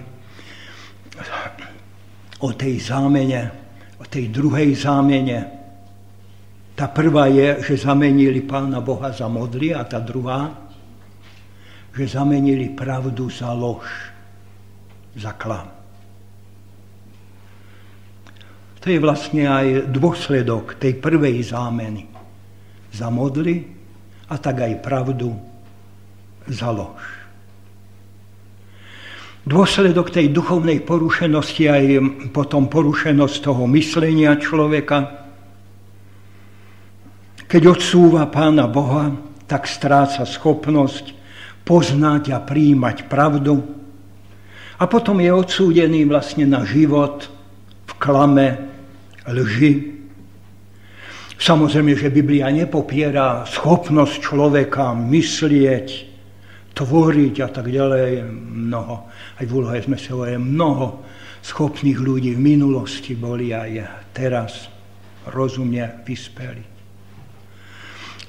o 2.39 2.49
tej 2.53 2.75
zámene, 2.79 3.68
tej 4.09 4.33
druhej 4.33 4.73
zámene. 4.73 5.39
Tá 6.73 6.89
prvá 6.89 7.29
je, 7.29 7.61
že 7.61 7.85
zamenili 7.85 8.41
Pána 8.41 8.81
Boha 8.81 9.13
za 9.13 9.29
modly 9.29 9.75
a 9.75 9.85
tá 9.85 10.01
druhá, 10.01 10.49
že 11.93 12.17
zamenili 12.17 12.73
pravdu 12.73 13.29
za 13.29 13.53
lož, 13.53 13.85
za 15.13 15.35
klam. 15.37 15.69
To 18.79 18.87
je 18.87 18.99
vlastne 19.03 19.43
aj 19.43 19.91
dôsledok 19.91 20.79
tej 20.79 20.95
prvej 21.03 21.43
zámeny. 21.43 22.07
Za 22.95 23.11
modly 23.11 23.67
a 24.31 24.39
tak 24.39 24.63
aj 24.63 24.79
pravdu 24.79 25.35
za 26.47 26.71
lož. 26.71 27.18
Dôsledok 29.49 30.13
tej 30.13 30.29
duchovnej 30.29 30.85
porušenosti 30.85 31.65
aj 31.65 31.85
potom 32.29 32.69
porušenosť 32.69 33.35
toho 33.41 33.65
myslenia 33.73 34.37
človeka. 34.37 35.25
Keď 37.49 37.61
odsúva 37.65 38.29
Pána 38.29 38.69
Boha, 38.69 39.09
tak 39.49 39.65
stráca 39.65 40.21
schopnosť 40.29 41.17
poznať 41.65 42.29
a 42.29 42.45
príjmať 42.45 43.09
pravdu. 43.09 43.65
A 44.77 44.85
potom 44.85 45.17
je 45.17 45.33
odsúdený 45.33 46.05
vlastne 46.05 46.45
na 46.45 46.61
život 46.61 47.25
v 47.89 47.93
klame, 47.97 48.47
lži. 49.25 49.97
Samozrejme, 51.41 51.97
že 51.97 52.13
Biblia 52.13 52.53
nepopiera 52.53 53.49
schopnosť 53.49 54.13
človeka 54.21 54.93
myslieť, 54.93 55.87
tvoriť 56.77 57.35
a 57.41 57.49
tak 57.49 57.65
ďalej. 57.65 58.29
Mnoho, 58.29 59.09
aj 59.39 59.45
v 59.47 59.55
úlohe 59.55 59.79
sme 59.79 59.95
sa 59.95 60.11
hovorili, 60.11 60.35
mnoho 60.35 61.07
schopných 61.39 61.95
ľudí 61.95 62.35
v 62.35 62.43
minulosti 62.43 63.15
boli 63.15 63.55
aj 63.55 63.71
teraz 64.11 64.67
rozumne 65.31 66.03
vyspeli. 66.03 66.63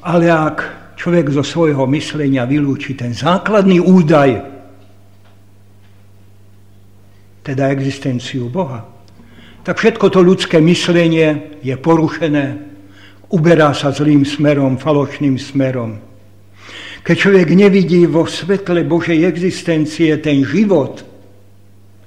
Ale 0.06 0.30
ak 0.30 0.56
človek 0.94 1.34
zo 1.34 1.42
svojho 1.42 1.84
myslenia 1.90 2.46
vylúči 2.46 2.94
ten 2.94 3.10
základný 3.10 3.82
údaj, 3.82 4.30
teda 7.42 7.74
existenciu 7.74 8.46
Boha, 8.46 8.86
tak 9.66 9.76
všetko 9.76 10.06
to 10.08 10.20
ľudské 10.22 10.62
myslenie 10.62 11.58
je 11.60 11.74
porušené, 11.74 12.46
uberá 13.34 13.74
sa 13.74 13.90
zlým 13.90 14.24
smerom, 14.24 14.78
falošným 14.78 15.36
smerom. 15.36 16.09
Keď 17.00 17.16
človek 17.16 17.48
nevidí 17.56 18.04
vo 18.04 18.28
svetle 18.28 18.84
Božej 18.84 19.24
existencie 19.24 20.20
ten 20.20 20.44
život, 20.44 21.00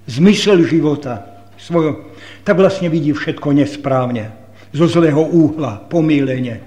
zmysel 0.06 0.62
života, 0.70 1.34
svojho, 1.58 2.14
tak 2.44 2.60
vlastne 2.60 2.92
vidí 2.92 3.10
všetko 3.10 3.58
nesprávne, 3.58 4.30
zo 4.76 4.86
zlého 4.86 5.22
úhla, 5.22 5.82
pomílenie, 5.90 6.62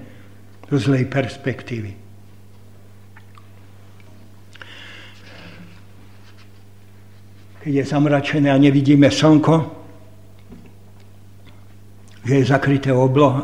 zo 0.67 0.77
zlej 0.79 1.07
perspektívy. 1.07 1.91
Keď 7.63 7.71
je 7.73 7.83
zamračené 7.83 8.47
a 8.51 8.57
nevidíme 8.59 9.11
slnko, 9.11 9.55
že 12.27 12.43
je 12.43 12.45
zakryté 12.47 12.91
oblo, 12.91 13.43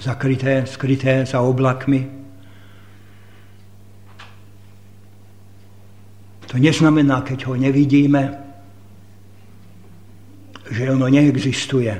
zakryté, 0.00 0.64
skryté 0.68 1.24
za 1.24 1.40
oblakmi, 1.40 2.23
To 6.54 6.62
neznamená, 6.62 7.26
keď 7.26 7.50
ho 7.50 7.58
nevidíme, 7.58 8.30
že 10.70 10.86
ono 10.86 11.10
neexistuje. 11.10 11.90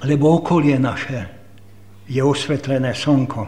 Lebo 0.00 0.40
okolie 0.40 0.80
naše 0.80 1.28
je 2.08 2.24
osvetlené 2.24 2.96
slnko. 2.96 3.42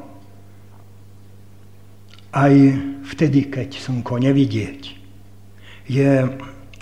Aj 2.29 2.53
vtedy, 3.09 3.49
keď 3.49 3.81
slnko 3.81 4.21
nevidieť. 4.29 4.81
Je 5.88 6.29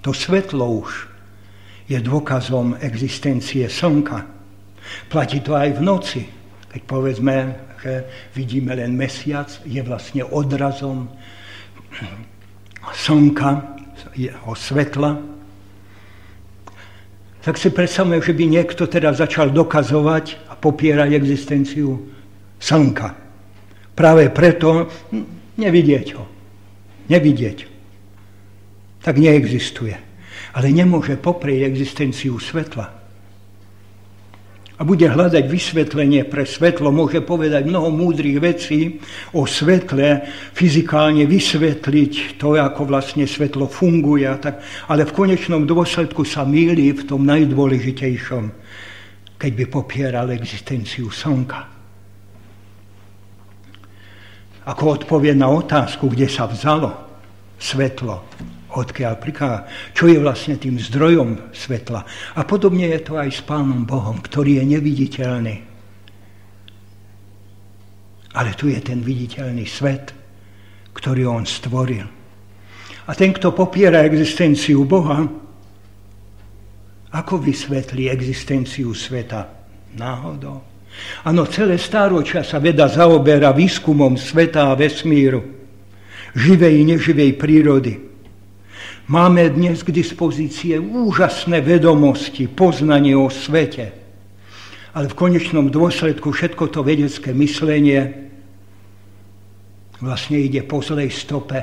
to 0.03 0.11
svetlo 0.11 0.83
už 0.83 1.07
je 1.87 2.03
dôkazom 2.03 2.75
existencie 2.83 3.71
slnka. 3.71 4.27
Platí 5.07 5.39
to 5.39 5.55
aj 5.55 5.79
v 5.79 5.81
noci, 5.87 6.23
keď 6.77 6.83
povedzme 6.85 7.37
že 7.81 8.05
vidíme 8.37 8.77
len 8.77 8.93
mesiac, 8.93 9.49
je 9.65 9.81
vlastne 9.81 10.27
odrazom 10.29 11.09
slnka, 12.93 13.79
jeho 14.13 14.53
svetla. 14.53 15.17
Tak 17.41 17.55
si 17.57 17.71
predstavme, 17.71 18.21
že 18.21 18.35
by 18.35 18.45
niekto 18.45 18.91
teda 18.91 19.15
začal 19.15 19.55
dokazovať 19.55 20.51
a 20.51 20.59
popierať 20.59 21.15
existenciu 21.15 22.11
slnka. 22.59 23.15
Práve 23.97 24.29
preto 24.35 24.91
nevidieť 25.57 26.07
ho. 26.19 26.25
Nevidieť. 27.07 27.59
Tak 29.01 29.17
neexistuje. 29.17 29.95
Ale 30.53 30.75
nemôže 30.75 31.15
poprieť 31.17 31.71
existenciu 31.71 32.37
svetla 32.37 32.96
a 34.77 34.85
bude 34.85 35.09
hľadať 35.09 35.45
vysvetlenie 35.49 36.29
pre 36.29 36.45
svetlo, 36.45 36.93
môže 36.93 37.25
povedať 37.25 37.65
mnoho 37.65 37.89
múdrych 37.89 38.37
vecí 38.37 39.01
o 39.33 39.49
svetle, 39.49 40.29
fyzikálne 40.53 41.25
vysvetliť 41.25 42.37
to, 42.37 42.61
ako 42.61 42.85
vlastne 42.85 43.25
svetlo 43.25 43.73
funguje, 43.73 44.29
tak, 44.37 44.61
ale 44.93 45.09
v 45.09 45.17
konečnom 45.17 45.65
dôsledku 45.65 46.29
sa 46.29 46.45
míli 46.45 46.93
v 46.93 47.09
tom 47.09 47.25
najdôležitejšom, 47.25 48.45
keď 49.41 49.53
by 49.57 49.65
popieral 49.65 50.29
existenciu 50.37 51.09
slnka. 51.09 51.73
Ako 54.67 55.01
odpovie 55.01 55.33
na 55.33 55.49
otázku, 55.49 56.13
kde 56.13 56.29
sa 56.29 56.45
vzalo 56.45 56.93
svetlo, 57.57 58.29
odkiaľ 58.77 59.15
prichádza, 59.17 59.65
čo 59.97 60.05
je 60.13 60.21
vlastne 60.21 60.61
tým 60.61 60.77
zdrojom 60.77 61.51
svetla. 61.57 62.05
A 62.37 62.41
podobne 62.45 62.93
je 62.93 63.01
to 63.01 63.17
aj 63.17 63.33
s 63.33 63.41
Pánom 63.41 63.89
Bohom, 63.89 64.21
ktorý 64.21 64.61
je 64.61 64.65
neviditeľný. 64.77 65.57
Ale 68.37 68.51
tu 68.53 68.69
je 68.69 68.81
ten 68.85 69.01
viditeľný 69.01 69.65
svet, 69.65 70.13
ktorý 70.93 71.25
on 71.25 71.49
stvoril. 71.49 72.05
A 73.07 73.11
ten, 73.17 73.33
kto 73.33 73.57
popiera 73.57 74.05
existenciu 74.05 74.85
Boha, 74.85 75.25
ako 77.17 77.35
vysvetlí 77.41 78.13
existenciu 78.13 78.93
sveta? 78.93 79.49
Náhodou. 79.97 80.61
Áno, 81.25 81.49
celé 81.49 81.81
stáročia 81.81 82.45
sa 82.45 82.61
veda 82.61 82.89
zaoberá 82.89 83.53
výskumom 83.57 84.21
sveta 84.21 84.73
a 84.73 84.77
vesmíru, 84.77 85.41
živej 86.37 86.75
i 86.77 86.85
neživej 86.93 87.31
prírody. 87.41 88.06
Máme 89.07 89.47
dnes 89.55 89.87
k 89.87 89.95
dispozície 89.95 90.83
úžasné 90.83 91.63
vedomosti, 91.63 92.51
poznanie 92.51 93.15
o 93.15 93.31
svete. 93.31 93.95
Ale 94.99 95.07
v 95.07 95.15
konečnom 95.15 95.71
dôsledku 95.71 96.35
všetko 96.35 96.75
to 96.75 96.83
vedecké 96.83 97.31
myslenie 97.31 98.27
vlastne 100.03 100.43
ide 100.43 100.67
po 100.67 100.83
zlej 100.83 101.15
stope. 101.15 101.61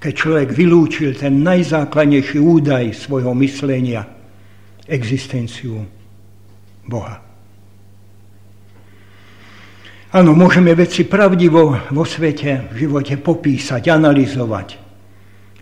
keď 0.00 0.12
človek 0.16 0.48
vylúčil 0.56 1.12
ten 1.12 1.44
najzákladnejší 1.44 2.40
údaj 2.40 2.96
svojho 2.96 3.36
myslenia, 3.36 4.08
existenciu 4.88 5.84
Boha. 6.88 7.20
Áno, 10.10 10.32
môžeme 10.34 10.72
veci 10.72 11.04
pravdivo 11.04 11.76
vo 11.92 12.04
svete, 12.08 12.72
v 12.72 12.88
živote 12.88 13.20
popísať, 13.20 13.92
analyzovať, 13.92 14.89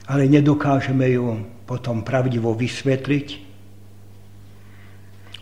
ale 0.08 0.24
nedokážeme 0.24 1.12
ju 1.12 1.44
potom 1.68 2.00
pravdivo 2.00 2.56
vysvetliť. 2.56 3.48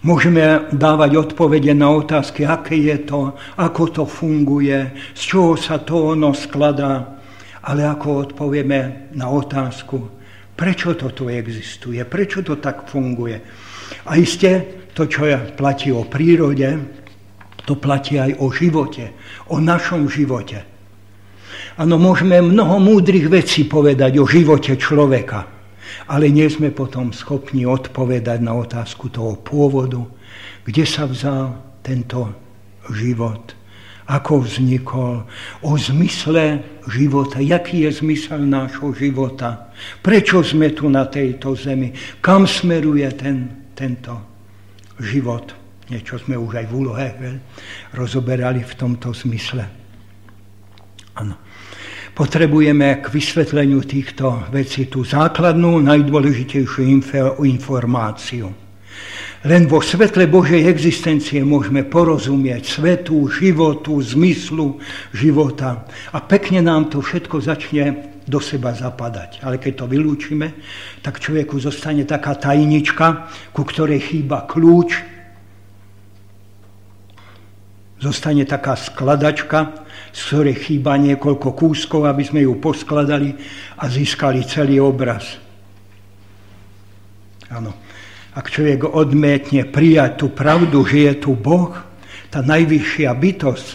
Môžeme 0.02 0.70
dávať 0.74 1.31
odpovede 1.31 1.74
na 1.74 1.90
otázky, 1.90 2.46
aké 2.46 2.79
je 2.79 3.07
to, 3.07 3.35
ako 3.59 3.83
to 3.90 4.05
funguje, 4.07 4.94
z 5.14 5.22
čoho 5.22 5.55
sa 5.59 5.83
to 5.83 6.14
ono 6.14 6.31
skladá, 6.31 7.18
ale 7.66 7.83
ako 7.83 8.31
odpovieme 8.31 9.11
na 9.18 9.26
otázku, 9.26 9.98
prečo 10.55 10.94
to 10.94 11.11
tu 11.11 11.26
existuje, 11.26 11.98
prečo 12.07 12.42
to 12.42 12.59
tak 12.62 12.87
funguje. 12.87 13.38
A 14.07 14.18
iste 14.18 14.87
to, 14.94 15.11
čo 15.11 15.26
platí 15.59 15.90
o 15.90 16.07
prírode, 16.07 16.70
to 17.66 17.74
platí 17.74 18.18
aj 18.22 18.38
o 18.38 18.46
živote, 18.55 19.11
o 19.50 19.59
našom 19.59 20.07
živote. 20.07 20.75
Áno, 21.76 22.00
môžeme 22.00 22.40
mnoho 22.40 22.80
múdrych 22.80 23.28
vecí 23.28 23.68
povedať 23.68 24.16
o 24.16 24.24
živote 24.24 24.80
človeka, 24.80 25.44
ale 26.08 26.32
nie 26.32 26.48
sme 26.48 26.72
potom 26.72 27.12
schopní 27.12 27.68
odpovedať 27.68 28.40
na 28.40 28.56
otázku 28.56 29.12
toho 29.12 29.36
pôvodu, 29.36 30.00
kde 30.64 30.88
sa 30.88 31.04
vzal 31.04 31.52
tento 31.84 32.32
život, 32.96 33.52
ako 34.08 34.48
vznikol, 34.48 35.28
o 35.68 35.72
zmysle 35.76 36.64
života, 36.88 37.44
aký 37.44 37.84
je 37.84 38.00
zmysel 38.00 38.40
nášho 38.40 38.96
života, 38.96 39.68
prečo 40.00 40.40
sme 40.40 40.72
tu 40.72 40.88
na 40.88 41.04
tejto 41.04 41.52
zemi, 41.52 41.92
kam 42.24 42.48
smeruje 42.48 43.04
ten, 43.20 43.68
tento 43.76 44.16
život. 44.96 45.52
Niečo 45.92 46.16
sme 46.24 46.40
už 46.40 46.56
aj 46.56 46.66
v 46.66 46.72
úlohe 46.72 47.06
rozoberali 47.92 48.64
v 48.64 48.74
tomto 48.74 49.12
zmysle. 49.12 49.62
Ano. 51.20 51.45
Potrebujeme 52.16 53.05
k 53.05 53.12
vysvetleniu 53.12 53.85
týchto 53.85 54.48
vecí 54.48 54.88
tú 54.88 55.05
základnú, 55.05 55.85
najdôležitejšiu 55.85 56.81
informáciu. 57.44 58.48
Len 59.44 59.68
vo 59.68 59.85
svetle 59.85 60.24
Božej 60.24 60.64
existencie 60.64 61.44
môžeme 61.44 61.85
porozumieť 61.85 62.81
svetu, 62.81 63.29
životu, 63.29 64.00
zmyslu 64.00 64.81
života. 65.12 65.85
A 66.16 66.24
pekne 66.24 66.64
nám 66.64 66.88
to 66.88 67.05
všetko 67.05 67.37
začne 67.44 67.85
do 68.24 68.40
seba 68.40 68.72
zapadať. 68.72 69.44
Ale 69.44 69.61
keď 69.61 69.85
to 69.85 69.87
vylúčime, 69.87 70.57
tak 71.05 71.20
človeku 71.20 71.61
zostane 71.61 72.09
taká 72.09 72.33
tajnička, 72.33 73.29
ku 73.52 73.61
ktorej 73.61 74.00
chýba 74.09 74.48
kľúč, 74.48 75.16
Zostane 77.96 78.44
taká 78.44 78.76
skladačka, 78.76 79.86
z 80.16 80.20
ktorej 80.33 80.57
chýba 80.64 80.96
niekoľko 80.96 81.52
kúskov, 81.52 82.09
aby 82.09 82.24
sme 82.24 82.40
ju 82.48 82.57
poskladali 82.57 83.37
a 83.76 83.85
získali 83.85 84.40
celý 84.48 84.81
obraz. 84.81 85.37
Áno. 87.52 87.76
Ak 88.33 88.48
človek 88.48 88.88
odmietne 88.88 89.68
prijať 89.68 90.24
tú 90.24 90.26
pravdu, 90.33 90.85
že 90.88 91.12
je 91.12 91.14
tu 91.20 91.33
Boh, 91.37 91.72
tá 92.33 92.40
najvyššia 92.44 93.12
bytosť, 93.12 93.68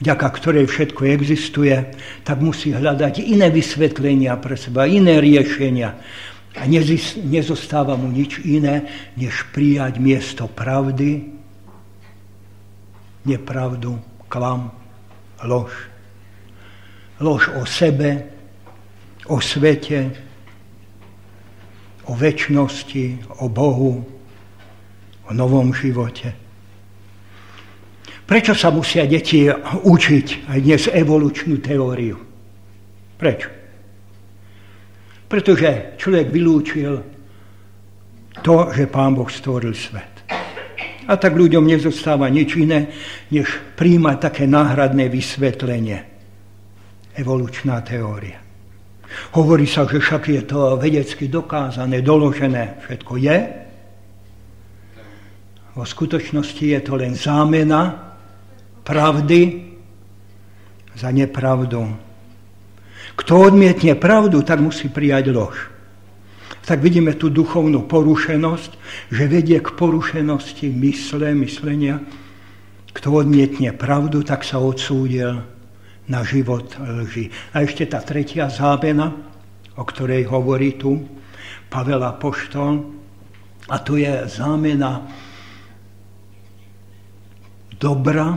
vďaka 0.00 0.26
ktorej 0.28 0.68
všetko 0.68 1.08
existuje, 1.08 1.72
tak 2.24 2.40
musí 2.40 2.72
hľadať 2.72 3.20
iné 3.20 3.52
vysvetlenia 3.52 4.36
pre 4.40 4.56
seba, 4.56 4.88
iné 4.88 5.20
riešenia. 5.20 6.00
A 6.56 6.68
nezostáva 7.24 7.96
mu 7.96 8.08
nič 8.08 8.40
iné, 8.44 8.88
než 9.16 9.48
prijať 9.52 10.00
miesto 10.00 10.48
pravdy, 10.48 11.32
nepravdu, 13.24 13.96
klam, 14.28 14.83
lož. 15.44 15.72
Lož 17.20 17.48
o 17.54 17.62
sebe, 17.62 18.24
o 19.30 19.40
svete, 19.40 20.10
o 22.04 22.12
väčšnosti, 22.12 23.38
o 23.40 23.48
Bohu, 23.48 24.04
o 25.24 25.30
novom 25.32 25.72
živote. 25.72 26.34
Prečo 28.24 28.56
sa 28.56 28.72
musia 28.72 29.04
deti 29.04 29.44
učiť 29.84 30.48
aj 30.48 30.58
dnes 30.64 30.82
evolučnú 30.88 31.60
teóriu? 31.60 32.16
Prečo? 33.20 33.48
Pretože 35.28 35.96
človek 36.00 36.26
vylúčil 36.32 36.92
to, 38.40 38.56
že 38.72 38.88
Pán 38.88 39.12
Boh 39.16 39.28
stvoril 39.28 39.76
svet. 39.76 40.13
A 41.04 41.20
tak 41.20 41.36
ľuďom 41.36 41.68
nezostáva 41.68 42.32
nič 42.32 42.56
iné, 42.56 42.88
než 43.28 43.60
príjmať 43.76 44.16
také 44.20 44.44
náhradné 44.48 45.12
vysvetlenie. 45.12 45.98
Evolučná 47.14 47.84
teória. 47.84 48.40
Hovorí 49.36 49.68
sa, 49.68 49.86
že 49.86 50.00
však 50.00 50.22
je 50.32 50.42
to 50.48 50.74
vedecky 50.80 51.28
dokázané, 51.30 52.02
doložené. 52.02 52.82
Všetko 52.82 53.12
je. 53.20 53.36
Vo 55.74 55.84
skutočnosti 55.84 56.64
je 56.64 56.80
to 56.82 56.94
len 56.98 57.14
zámena 57.14 58.14
pravdy 58.82 59.74
za 60.94 61.10
nepravdu. 61.10 61.84
Kto 63.14 63.32
odmietne 63.50 63.94
pravdu, 63.94 64.42
tak 64.42 64.58
musí 64.58 64.90
prijať 64.90 65.30
lož 65.30 65.73
tak 66.64 66.80
vidíme 66.80 67.12
tú 67.14 67.28
duchovnú 67.28 67.84
porušenosť, 67.84 68.72
že 69.12 69.24
vedie 69.28 69.60
k 69.60 69.68
porušenosti 69.76 70.72
mysle, 70.72 71.36
myslenia. 71.36 72.00
Kto 72.96 73.20
odmietne 73.20 73.76
pravdu, 73.76 74.24
tak 74.24 74.48
sa 74.48 74.62
odsúdil 74.64 75.44
na 76.08 76.20
život 76.24 76.72
lži. 76.80 77.28
A 77.52 77.64
ešte 77.64 77.84
tá 77.84 78.00
tretia 78.00 78.48
zábena, 78.48 79.12
o 79.76 79.84
ktorej 79.84 80.24
hovorí 80.28 80.80
tu 80.80 81.04
Pavel 81.68 82.00
Apoštol, 82.00 82.72
a 83.64 83.76
to 83.80 83.96
je 83.96 84.28
zámena 84.28 85.04
dobra 87.80 88.36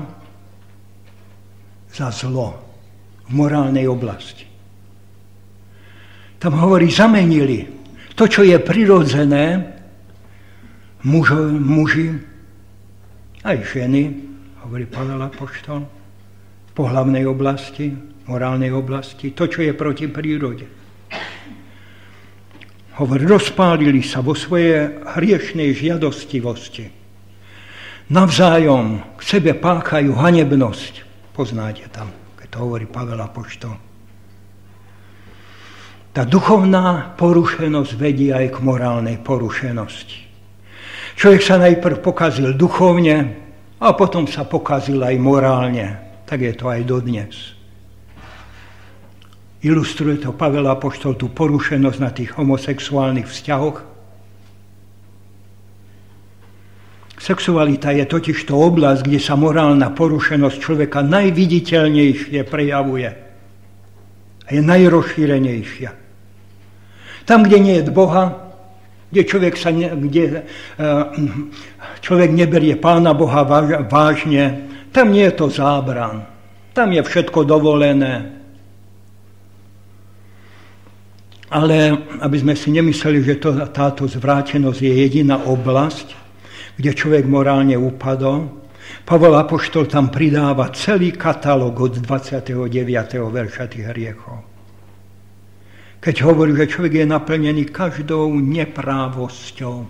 za 1.92 2.12
zlo 2.12 2.56
v 3.28 3.32
morálnej 3.36 3.88
oblasti. 3.88 4.48
Tam 6.40 6.54
hovorí, 6.56 6.88
zamenili 6.88 7.77
to, 8.18 8.26
čo 8.26 8.42
je 8.42 8.58
prirodzené, 8.58 9.78
mužo, 11.06 11.38
muži, 11.54 12.18
aj 13.46 13.62
ženy, 13.62 14.10
hovorí 14.66 14.90
Pavel 14.90 15.22
Apoštol, 15.22 15.86
v 16.68 16.72
pohlavnej 16.74 17.30
oblasti, 17.30 17.94
morálnej 18.26 18.74
oblasti, 18.74 19.38
to, 19.38 19.46
čo 19.46 19.62
je 19.62 19.78
proti 19.78 20.10
prírode. 20.10 20.66
Hovorí, 22.98 23.30
rozpálili 23.30 24.02
sa 24.02 24.26
vo 24.26 24.34
svojej 24.34 25.06
hriešnej 25.06 25.78
žiadostivosti. 25.78 26.90
Navzájom 28.10 29.14
k 29.14 29.22
sebe 29.22 29.54
páchajú 29.54 30.18
hanebnosť. 30.18 31.06
Poznáte 31.38 31.86
tam, 31.94 32.10
keď 32.42 32.48
to 32.50 32.58
hovorí 32.66 32.90
Pavel 32.90 33.22
Apoštol. 33.22 33.87
Tá 36.18 36.26
duchovná 36.26 37.14
porušenosť 37.14 37.94
vedie 37.94 38.34
aj 38.34 38.58
k 38.58 38.66
morálnej 38.66 39.22
porušenosti. 39.22 40.26
Človek 41.14 41.42
sa 41.46 41.62
najprv 41.62 42.02
pokazil 42.02 42.58
duchovne 42.58 43.38
a 43.78 43.94
potom 43.94 44.26
sa 44.26 44.42
pokazil 44.42 44.98
aj 45.06 45.14
morálne. 45.22 45.86
Tak 46.26 46.42
je 46.42 46.54
to 46.58 46.74
aj 46.74 46.82
dodnes. 46.90 47.54
Ilustruje 49.62 50.18
to 50.18 50.34
Pavel 50.34 50.66
Apoštol 50.66 51.22
tú 51.22 51.30
porušenosť 51.30 52.00
na 52.02 52.10
tých 52.10 52.34
homosexuálnych 52.34 53.30
vzťahoch. 53.30 53.78
Sexualita 57.22 57.94
je 57.94 58.10
totiž 58.10 58.42
to 58.42 58.58
oblasť, 58.58 59.06
kde 59.06 59.22
sa 59.22 59.38
morálna 59.38 59.94
porušenosť 59.94 60.58
človeka 60.58 61.06
najviditeľnejšie 61.06 62.42
prejavuje. 62.50 63.10
A 64.48 64.50
je 64.50 64.62
najrozšírenejšia. 64.66 66.07
Kde 67.28 67.60
nie 67.60 67.76
je 67.84 67.92
Boha, 67.92 68.48
kde 69.12 69.22
človek, 69.28 69.60
sa 69.60 69.72
ne, 69.72 69.92
kde, 69.92 70.48
uh, 70.80 71.12
človek 72.00 72.32
neberie 72.32 72.80
Pána 72.80 73.12
Boha 73.12 73.44
vážne, 73.88 74.68
tam 74.96 75.12
nie 75.12 75.28
je 75.28 75.36
to 75.36 75.52
zábran. 75.52 76.24
Tam 76.72 76.90
je 76.96 77.04
všetko 77.04 77.44
dovolené. 77.44 78.40
Ale 81.48 81.96
aby 82.20 82.38
sme 82.40 82.56
si 82.56 82.72
nemysleli, 82.72 83.24
že 83.24 83.40
to, 83.40 83.56
táto 83.72 84.08
zvrátenosť 84.08 84.80
je 84.84 84.94
jediná 85.08 85.40
oblasť, 85.48 86.16
kde 86.76 86.92
človek 86.92 87.24
morálne 87.28 87.76
upadol, 87.80 88.68
Pavol 89.08 89.40
Apoštol 89.40 89.88
tam 89.88 90.12
pridáva 90.12 90.68
celý 90.76 91.16
katalóg 91.16 91.80
od 91.80 91.94
29. 92.04 92.68
verša 93.32 93.66
tých 93.72 93.88
hriechov. 93.88 94.57
Keď 96.08 96.24
hovorí, 96.24 96.56
že 96.56 96.72
človek 96.72 97.04
je 97.04 97.06
naplnený 97.12 97.68
každou 97.68 98.32
neprávosťou. 98.40 99.84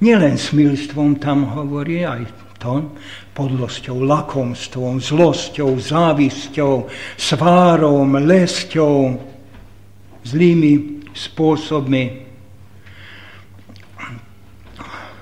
Nielen 0.00 0.40
smilstvom 0.40 1.20
tam 1.20 1.44
hovorí, 1.44 2.08
aj 2.08 2.24
to, 2.56 2.96
podlosťou, 3.36 4.00
lakomstvom, 4.00 4.96
zlosťou, 4.96 5.76
závisťou, 5.76 6.88
svárom, 7.20 8.16
lesťou, 8.16 9.12
zlými 10.24 11.04
spôsobmi, 11.12 12.04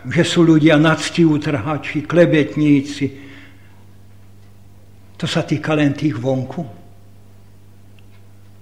že 0.07 0.23
sú 0.23 0.47
ľudia 0.47 0.79
nadsti 0.79 1.27
utrhači, 1.27 2.07
klebetníci. 2.07 3.07
To 5.19 5.27
sa 5.27 5.43
týka 5.43 5.75
len 5.75 5.91
tých 5.91 6.15
vonku, 6.15 6.86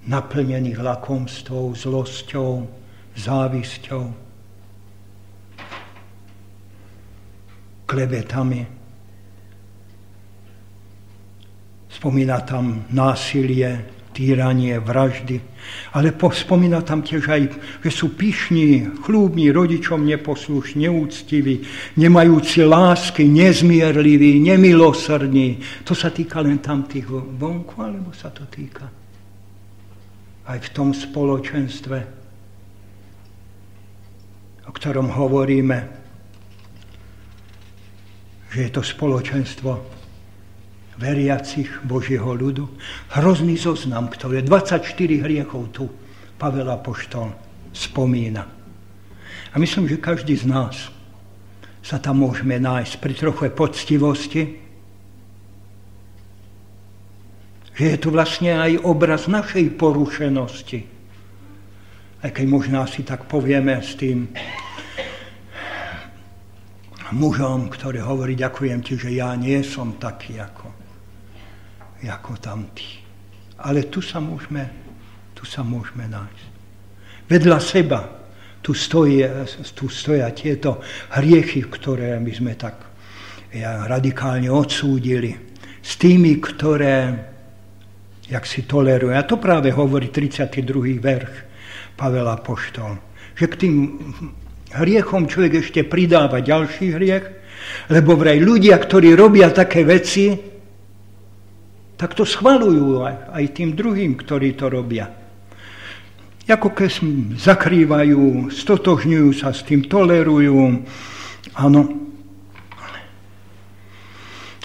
naplnených 0.06 0.78
lakomstvou, 0.78 1.72
zlosťou, 1.72 2.50
závisťou, 3.16 4.04
klebetami. 7.86 8.62
Spomína 11.88 12.40
tam 12.44 12.84
násilie, 12.92 13.94
týranie, 14.12 14.76
vraždy. 14.78 15.40
Ale 15.96 16.12
spomína 16.12 16.84
tam 16.84 17.00
tiež 17.00 17.24
aj, 17.24 17.42
že 17.80 17.90
sú 17.90 18.12
pyšní, 18.12 19.00
chlúbni, 19.02 19.48
rodičom 19.48 20.04
neposlušní, 20.04 20.84
neúctiví, 20.86 21.64
nemajúci 21.96 22.60
lásky, 22.62 23.24
nezmierliví, 23.24 24.36
nemilosrdní. 24.42 25.82
To 25.88 25.96
sa 25.96 26.12
týka 26.12 26.44
len 26.44 26.60
tam 26.60 26.84
tých 26.84 27.08
vonku, 27.08 27.80
alebo 27.80 28.12
sa 28.12 28.28
to 28.28 28.44
týka 28.52 29.03
aj 30.44 30.58
v 30.60 30.72
tom 30.76 30.92
spoločenstve, 30.92 31.98
o 34.68 34.72
ktorom 34.72 35.08
hovoríme, 35.12 35.78
že 38.52 38.58
je 38.68 38.70
to 38.70 38.82
spoločenstvo 38.84 39.70
veriacich 40.94 41.82
Božieho 41.82 42.38
ľudu. 42.38 42.70
Hrozný 43.18 43.58
zoznam, 43.58 44.06
ktoré 44.12 44.46
24 44.46 44.86
hriechov 45.26 45.74
tu 45.74 45.90
Pavel 46.38 46.70
Apoštol 46.70 47.34
spomína. 47.74 48.46
A 49.50 49.54
myslím, 49.58 49.90
že 49.90 49.98
každý 49.98 50.38
z 50.38 50.46
nás 50.46 50.90
sa 51.82 51.98
tam 51.98 52.22
môžeme 52.22 52.56
nájsť 52.58 52.92
pri 53.02 53.14
trochu 53.14 53.50
poctivosti, 53.50 54.63
že 57.74 57.84
je 57.94 57.96
tu 57.98 58.08
vlastne 58.14 58.54
aj 58.54 58.86
obraz 58.86 59.26
našej 59.26 59.74
porušenosti. 59.74 60.80
Aj 62.22 62.30
keď 62.30 62.46
možná 62.46 62.86
si 62.86 63.02
tak 63.02 63.26
povieme 63.26 63.82
s 63.82 63.98
tým 63.98 64.30
mužom, 67.12 67.68
ktorý 67.68 68.00
hovorí, 68.00 68.38
ďakujem 68.38 68.80
ti, 68.80 68.96
že 68.96 69.12
ja 69.12 69.34
nie 69.36 69.60
som 69.60 69.98
taký 69.98 70.40
ako 70.40 70.74
ako 72.04 72.36
tamtí. 72.36 73.00
Ale 73.64 73.88
tu 73.88 74.04
sa 74.04 74.20
môžeme, 74.20 74.68
tu 75.32 75.48
sa 75.48 75.64
môžeme 75.64 76.04
nájsť. 76.04 76.46
Vedľa 77.24 77.58
seba 77.64 78.00
tu, 78.60 78.76
stojí, 78.76 79.24
tu 79.72 79.88
stoja 79.88 80.28
tieto 80.36 80.84
hriechy, 81.16 81.64
ktoré 81.64 82.20
my 82.20 82.28
sme 82.28 82.52
tak 82.60 82.76
radikálne 83.88 84.52
odsúdili. 84.52 85.32
S 85.80 85.96
tými, 85.96 86.36
ktoré 86.44 87.32
jak 88.28 88.44
si 88.46 88.64
toleruje. 88.64 89.16
A 89.16 89.26
to 89.26 89.36
práve 89.36 89.72
hovorí 89.72 90.08
32. 90.08 91.00
verš 91.00 91.32
Pavela 91.96 92.36
Poštol. 92.40 92.96
Že 93.34 93.46
k 93.50 93.54
tým 93.58 93.74
hriechom 94.74 95.30
človek 95.30 95.62
ešte 95.62 95.80
pridáva 95.86 96.42
ďalší 96.42 96.86
hriech, 96.96 97.26
lebo 97.90 98.18
vraj 98.18 98.40
ľudia, 98.42 98.76
ktorí 98.76 99.14
robia 99.14 99.50
také 99.54 99.86
veci, 99.86 100.34
tak 101.94 102.12
to 102.18 102.26
schvalujú 102.26 103.06
aj, 103.06 103.16
aj 103.32 103.44
tým 103.54 103.70
druhým, 103.78 104.18
ktorí 104.18 104.58
to 104.58 104.66
robia. 104.66 105.06
Ako 106.44 106.76
keď 106.76 107.00
zakrývajú, 107.40 108.52
stotožňujú 108.52 109.30
sa 109.32 109.54
s 109.54 109.64
tým, 109.64 109.88
tolerujú, 109.88 110.84
áno, 111.56 111.80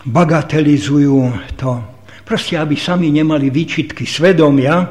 bagatelizujú 0.04 1.18
to. 1.56 1.99
Proste, 2.30 2.62
aby 2.62 2.78
sami 2.78 3.10
nemali 3.10 3.50
výčitky 3.50 4.06
svedomia, 4.06 4.86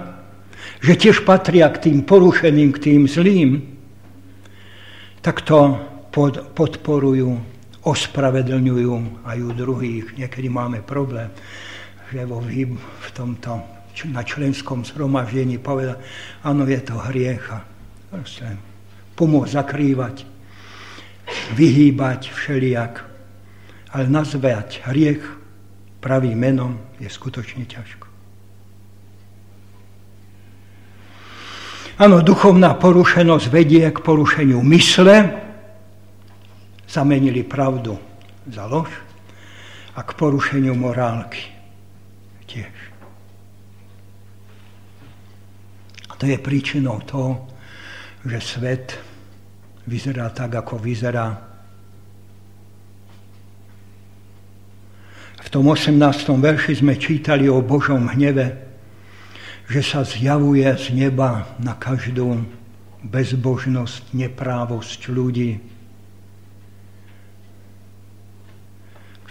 že 0.83 0.99
tiež 0.99 1.23
patria 1.23 1.71
k 1.71 1.87
tým 1.87 2.03
porušeným, 2.03 2.75
k 2.75 2.83
tým 2.83 3.07
zlým, 3.07 3.51
tak 5.23 5.47
to 5.47 5.79
pod, 6.11 6.51
podporujú, 6.59 7.39
ospravedlňujú 7.87 9.23
aj 9.23 9.39
u 9.39 9.51
druhých. 9.55 10.19
Niekedy 10.19 10.51
máme 10.51 10.83
problém 10.83 11.31
že 12.09 12.25
vo 12.25 12.41
v 12.41 13.09
tomto 13.13 13.61
na 14.09 14.23
členskom 14.23 14.87
zhromaždení 14.87 15.59
povedal, 15.59 15.99
áno, 16.47 16.63
je 16.65 16.81
to 16.81 16.95
hriecha. 17.11 17.67
Proste 18.09 18.55
pomôcť 19.19 19.53
zakrývať, 19.59 20.17
vyhýbať 21.59 22.31
všelijak. 22.31 22.95
Ale 23.91 24.05
nazvať 24.07 24.87
hriech 24.87 25.21
pravým 26.09 26.41
menom 26.41 26.73
je 26.97 27.05
skutočne 27.05 27.69
ťažko. 27.69 28.09
Áno, 32.01 32.25
duchovná 32.25 32.73
porušenosť 32.81 33.47
vedie 33.53 33.85
k 33.93 34.01
porušeniu 34.01 34.57
mysle, 34.65 35.37
zamenili 36.89 37.45
pravdu 37.45 38.01
za 38.49 38.65
lož 38.65 38.89
a 39.93 40.01
k 40.01 40.17
porušeniu 40.17 40.73
morálky 40.73 41.45
tiež. 42.49 42.73
A 46.09 46.17
to 46.17 46.25
je 46.25 46.41
príčinou 46.41 47.05
toho, 47.05 47.45
že 48.25 48.41
svet 48.41 48.97
vyzerá 49.85 50.33
tak, 50.33 50.57
ako 50.57 50.81
vyzerá. 50.81 51.58
V 55.49 55.57
tom 55.57 55.73
18. 55.73 55.97
verši 56.29 56.85
sme 56.85 57.01
čítali 57.01 57.49
o 57.49 57.65
Božom 57.65 58.05
hneve, 58.05 58.69
že 59.65 59.81
sa 59.81 60.05
zjavuje 60.05 60.69
z 60.77 60.93
neba 60.93 61.57
na 61.57 61.73
každú 61.73 62.45
bezbožnosť, 63.01 64.13
neprávosť 64.13 65.09
ľudí, 65.09 65.57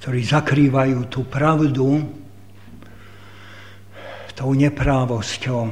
ktorí 0.01 0.25
zakrývajú 0.25 1.05
tú 1.05 1.21
pravdu 1.21 2.01
tou 4.33 4.57
neprávosťou. 4.57 5.69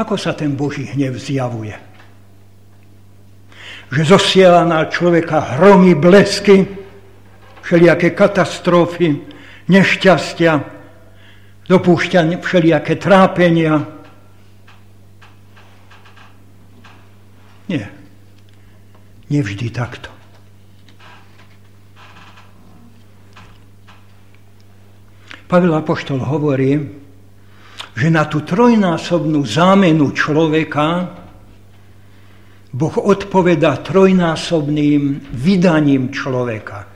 Ako 0.00 0.16
sa 0.16 0.32
ten 0.32 0.56
Boží 0.56 0.88
hnev 0.88 1.20
zjavuje? 1.20 1.91
Že 3.92 4.02
zosiela 4.16 4.64
na 4.64 4.88
človeka 4.88 5.60
hromy, 5.60 5.92
blesky, 5.92 6.64
všelijaké 7.60 8.16
katastrofy, 8.16 9.20
nešťastia, 9.68 10.52
dopúšťa 11.68 12.40
všelijaké 12.40 12.96
trápenia. 12.96 13.84
Nie. 17.68 17.86
Nevždy 19.28 19.68
takto. 19.68 20.08
Pavel 25.52 25.76
Apoštol 25.76 26.24
hovorí, 26.24 26.80
že 27.92 28.08
na 28.08 28.24
tú 28.24 28.40
trojnásobnú 28.40 29.44
zámenu 29.44 30.16
človeka 30.16 31.12
Boh 32.72 32.96
odpoveda 32.96 33.84
trojnásobným 33.84 35.28
vydaním 35.28 36.08
človeka. 36.08 36.88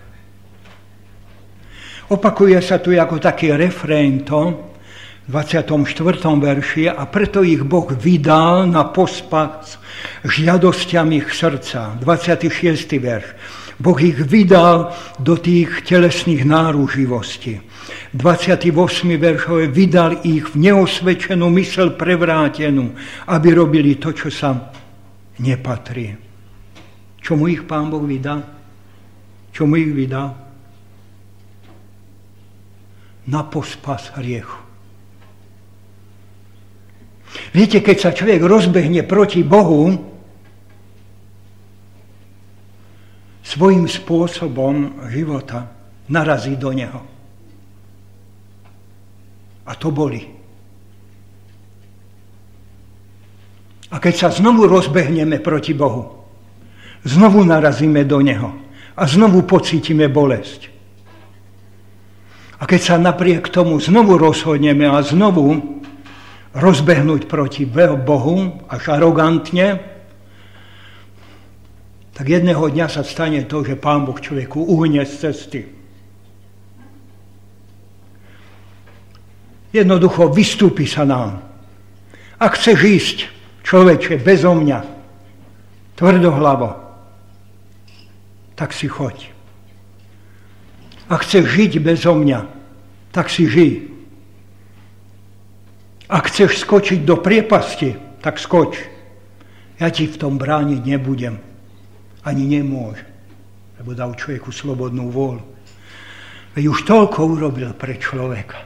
Opakuje 2.09 2.57
sa 2.65 2.81
tu 2.81 2.97
ako 2.97 3.21
taký 3.21 3.53
refrén 3.53 4.25
to, 4.25 4.73
v 5.27 5.35
24. 5.35 6.23
verši 6.39 6.87
a 6.87 7.03
preto 7.11 7.43
ich 7.43 7.67
Boh 7.67 7.91
vydal 7.91 8.71
na 8.71 8.87
pospas 8.95 9.75
žiadosťami 10.23 11.19
ich 11.19 11.35
srdca. 11.35 11.99
26. 11.99 13.03
verš. 13.03 13.27
Boh 13.77 13.99
ich 13.99 14.23
vydal 14.23 14.95
do 15.19 15.35
tých 15.37 15.83
telesných 15.83 16.47
náruživostí. 16.47 17.59
28. 18.15 18.71
veršové 19.19 19.67
vydal 19.69 20.23
ich 20.25 20.47
v 20.55 20.71
neosvedčenú 20.71 21.51
mysel 21.59 21.99
prevrátenú, 21.99 22.95
aby 23.27 23.49
robili 23.51 23.99
to, 23.99 24.15
čo 24.15 24.31
sa 24.31 24.73
nepatrí. 25.38 26.16
Čomu 27.20 27.51
ich 27.51 27.66
Pán 27.66 27.90
Boh 27.90 28.05
vydá? 28.05 28.44
Čomu 29.51 29.77
ich 29.77 29.92
vydá? 29.92 30.37
Na 33.27 33.42
pospas 33.42 34.14
hriechu. 34.14 34.62
Viete, 37.51 37.83
keď 37.83 37.96
sa 37.99 38.11
človek 38.14 38.44
rozbehne 38.46 39.03
proti 39.03 39.42
Bohu, 39.42 39.90
svojim 43.42 43.88
spôsobom 43.88 45.09
života 45.09 45.72
narazí 46.12 46.55
do 46.61 46.70
Neho. 46.70 47.03
A 49.66 49.72
to 49.75 49.90
boli. 49.90 50.36
A 53.90 54.03
keď 54.03 54.14
sa 54.14 54.29
znovu 54.35 54.66
rozbehneme 54.66 55.38
proti 55.38 55.70
Bohu, 55.70 56.27
znovu 57.07 57.46
narazíme 57.46 58.03
do 58.03 58.18
Neho 58.18 58.51
a 58.99 59.03
znovu 59.07 59.46
pocítime 59.46 60.11
bolesť. 60.11 60.75
A 62.57 62.64
keď 62.64 62.81
sa 62.81 62.96
napriek 62.96 63.53
tomu 63.53 63.79
znovu 63.79 64.16
rozhodneme 64.16 64.88
a 64.88 64.99
znovu 65.05 65.77
rozbehnúť 66.57 67.29
proti 67.29 67.68
Bohu 67.68 68.37
až 68.66 68.83
arogantne, 68.96 69.77
tak 72.16 72.33
jedného 72.33 72.64
dňa 72.72 72.88
sa 72.88 73.05
stane 73.05 73.44
to, 73.44 73.61
že 73.61 73.77
Pán 73.77 74.09
Boh 74.09 74.16
človeku 74.16 74.57
uhne 74.57 75.05
z 75.05 75.12
cesty. 75.20 75.61
Jednoducho 79.77 80.33
vystúpi 80.33 80.88
sa 80.88 81.05
nám. 81.05 81.44
Ak 82.40 82.57
chceš 82.57 82.79
ísť, 82.81 83.18
človeče, 83.66 84.22
bezo 84.22 84.55
mňa, 84.55 84.79
tvrdohlavo, 85.98 86.70
tak 88.55 88.70
si 88.70 88.87
choď. 88.87 89.35
Ak 91.11 91.26
chceš 91.26 91.50
žiť 91.50 91.72
bezo 91.83 92.14
mňa, 92.14 92.40
tak 93.11 93.26
si 93.26 93.50
žij. 93.50 93.90
Ak 96.07 96.31
chceš 96.31 96.62
skočiť 96.62 97.02
do 97.02 97.18
priepasti, 97.18 97.98
tak 98.22 98.38
skoč. 98.38 98.79
Ja 99.79 99.90
ti 99.90 100.07
v 100.07 100.18
tom 100.18 100.38
brániť 100.38 100.81
nebudem. 100.83 101.38
Ani 102.26 102.46
nemôžem. 102.46 103.07
Lebo 103.79 103.94
dal 103.94 104.14
človeku 104.18 104.50
slobodnú 104.50 105.11
vôľu. 105.14 105.44
Veď 106.59 106.64
už 106.72 106.88
toľko 106.88 107.38
urobil 107.38 107.70
pre 107.76 108.00
človeka. 108.00 108.65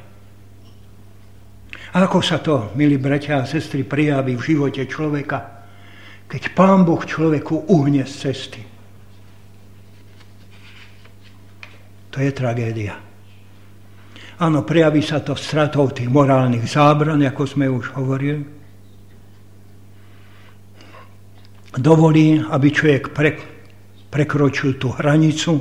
Ako 1.90 2.22
sa 2.22 2.38
to, 2.38 2.70
milí 2.78 3.02
bratia 3.02 3.42
a 3.42 3.48
sestry, 3.50 3.82
prijaví 3.82 4.38
v 4.38 4.46
živote 4.54 4.86
človeka, 4.86 5.66
keď 6.30 6.42
Pán 6.54 6.86
Boh 6.86 7.02
človeku 7.02 7.66
uhne 7.66 8.06
z 8.06 8.14
cesty. 8.14 8.62
To 12.14 12.18
je 12.22 12.30
tragédia. 12.30 12.94
Áno, 14.40 14.62
prejaví 14.62 15.02
sa 15.02 15.20
to 15.20 15.34
stratou 15.34 15.90
tých 15.90 16.08
morálnych 16.08 16.64
zábran, 16.64 17.20
ako 17.26 17.42
sme 17.44 17.66
už 17.66 17.92
hovorili. 17.98 18.40
Dovolí, 21.74 22.38
aby 22.38 22.66
človek 22.70 23.14
pre, 23.14 23.36
prekročil 24.10 24.78
tú 24.78 24.94
hranicu, 24.94 25.60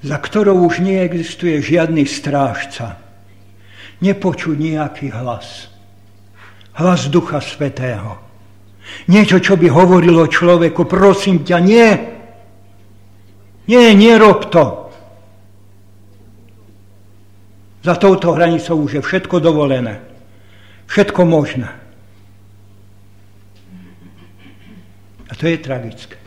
za 0.00 0.16
ktorou 0.16 0.64
už 0.64 0.80
neexistuje 0.80 1.60
žiadny 1.60 2.08
strážca. 2.08 3.03
Nepočuť 4.04 4.60
nejaký 4.60 5.08
hlas. 5.16 5.72
Hlas 6.76 7.08
Ducha 7.08 7.40
Svetého. 7.40 8.20
Niečo, 9.08 9.40
čo 9.40 9.56
by 9.56 9.72
hovorilo 9.72 10.28
človeku, 10.28 10.84
prosím 10.84 11.40
ťa, 11.40 11.58
nie. 11.64 11.88
Nie, 13.64 13.96
nerob 13.96 14.52
to. 14.52 14.92
Za 17.80 17.96
touto 17.96 18.36
hranicou 18.36 18.76
už 18.84 19.00
je 19.00 19.02
všetko 19.04 19.40
dovolené. 19.40 20.04
Všetko 20.84 21.24
možné. 21.24 21.72
A 25.28 25.32
to 25.32 25.48
je 25.48 25.56
tragické. 25.56 26.23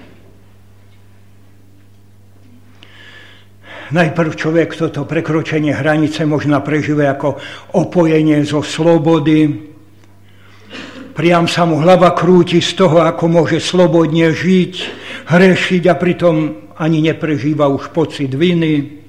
Najprv 3.88 4.36
človek 4.36 4.76
toto 4.76 5.08
prekročenie 5.08 5.71
hranice 5.71 6.28
možno 6.28 6.60
prežíva 6.60 7.15
ako 7.15 7.39
opojenie 7.71 8.43
zo 8.43 8.60
slobody. 8.60 9.47
Priam 11.15 11.47
sa 11.47 11.63
mu 11.63 11.80
hlava 11.80 12.12
krúti 12.12 12.60
z 12.60 12.76
toho, 12.76 13.00
ako 13.00 13.32
môže 13.32 13.63
slobodne 13.63 14.36
žiť, 14.36 14.73
hrešiť 15.32 15.84
a 15.88 15.95
pritom 15.95 16.36
ani 16.76 17.00
neprežíva 17.00 17.71
už 17.71 17.95
pocit 17.95 18.36
viny. 18.36 19.00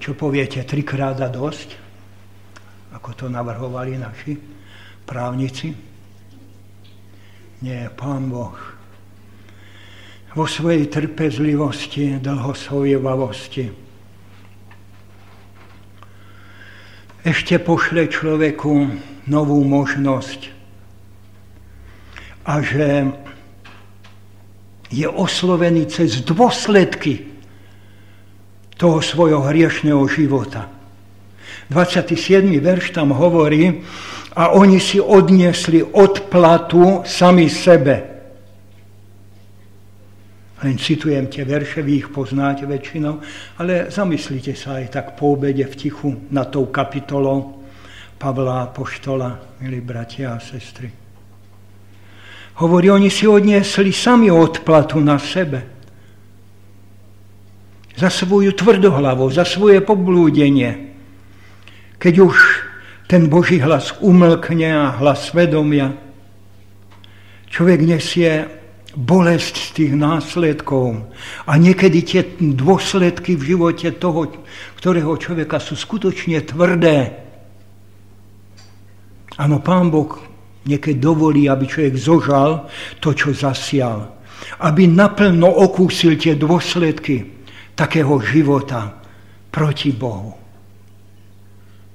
Čo 0.00 0.16
poviete, 0.16 0.64
trikrát 0.64 1.20
a 1.20 1.28
dosť? 1.28 1.76
Ako 2.96 3.12
to 3.12 3.28
navrhovali 3.28 4.00
naši 4.00 4.40
právnici? 5.04 5.87
Nie, 7.58 7.90
Pán 7.90 8.30
Boh. 8.30 8.54
Vo 10.36 10.46
svojej 10.46 10.86
trpezlivosti, 10.86 12.22
dlhosvojevavosti 12.22 13.88
ešte 17.28 17.60
pošle 17.60 18.08
človeku 18.08 18.72
novú 19.28 19.60
možnosť. 19.66 20.40
A 22.48 22.64
že 22.64 23.12
je 24.88 25.04
oslovený 25.04 25.84
cez 25.92 26.24
dôsledky 26.24 27.28
toho 28.80 29.04
svojho 29.04 29.44
hriešného 29.44 30.00
života. 30.08 30.77
27. 31.70 32.60
verš 32.60 32.90
tam 32.96 33.12
hovorí, 33.12 33.84
a 34.38 34.54
oni 34.54 34.78
si 34.80 35.00
odniesli 35.00 35.82
odplatu 35.82 37.02
sami 37.02 37.50
sebe. 37.50 37.96
Len 40.58 40.74
citujem 40.78 41.26
tie 41.30 41.46
verše, 41.46 41.82
vy 41.82 42.02
ich 42.02 42.08
poznáte 42.10 42.66
väčšinou, 42.66 43.22
ale 43.62 43.90
zamyslite 43.94 44.54
sa 44.58 44.82
aj 44.82 44.86
tak 44.90 45.06
po 45.14 45.38
obede 45.38 45.62
v 45.66 45.74
tichu 45.74 46.10
na 46.34 46.46
tou 46.46 46.66
kapitolou 46.66 47.62
Pavla 48.18 48.66
Poštola, 48.74 49.58
milí 49.62 49.78
bratia 49.78 50.34
a 50.34 50.42
sestry. 50.42 50.90
Hovorí, 52.58 52.90
oni 52.90 53.06
si 53.06 53.22
odniesli 53.22 53.94
sami 53.94 54.34
odplatu 54.34 54.98
na 54.98 55.14
sebe 55.18 55.62
za 57.94 58.10
svoju 58.10 58.50
tvrdohlavosť, 58.54 59.34
za 59.34 59.46
svoje 59.46 59.78
poblúdenie. 59.78 60.97
Keď 61.98 62.14
už 62.22 62.36
ten 63.10 63.26
Boží 63.26 63.58
hlas 63.58 63.94
umlkne 63.98 64.70
a 64.70 64.94
hlas 64.98 65.34
svedomia, 65.34 65.94
človek 67.50 67.80
nesie 67.82 68.46
bolesť 68.98 69.54
z 69.54 69.68
tých 69.74 69.92
následkov. 69.94 71.06
A 71.46 71.52
niekedy 71.54 71.98
tie 72.02 72.22
dôsledky 72.38 73.38
v 73.38 73.54
živote 73.54 73.94
toho, 73.94 74.30
ktorého 74.80 75.14
človeka 75.18 75.62
sú 75.62 75.78
skutočne 75.78 76.42
tvrdé. 76.42 77.14
Áno, 79.38 79.62
Pán 79.62 79.94
Boh 79.94 80.18
niekedy 80.66 80.98
dovolí, 80.98 81.46
aby 81.46 81.64
človek 81.70 81.94
zožal 81.94 82.66
to, 82.98 83.14
čo 83.14 83.30
zasial. 83.30 84.18
Aby 84.62 84.90
naplno 84.90 85.46
okúsil 85.46 86.18
tie 86.18 86.34
dôsledky 86.34 87.46
takého 87.78 88.18
života 88.18 88.98
proti 89.54 89.94
Bohu, 89.94 90.34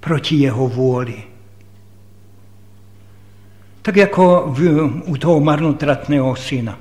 proti 0.03 0.43
jeho 0.43 0.67
vôli. 0.67 1.15
Tak 3.79 3.95
ako 3.95 4.51
v, 4.51 4.59
u 5.07 5.15
toho 5.15 5.39
marnotratného 5.39 6.27
syna. 6.35 6.75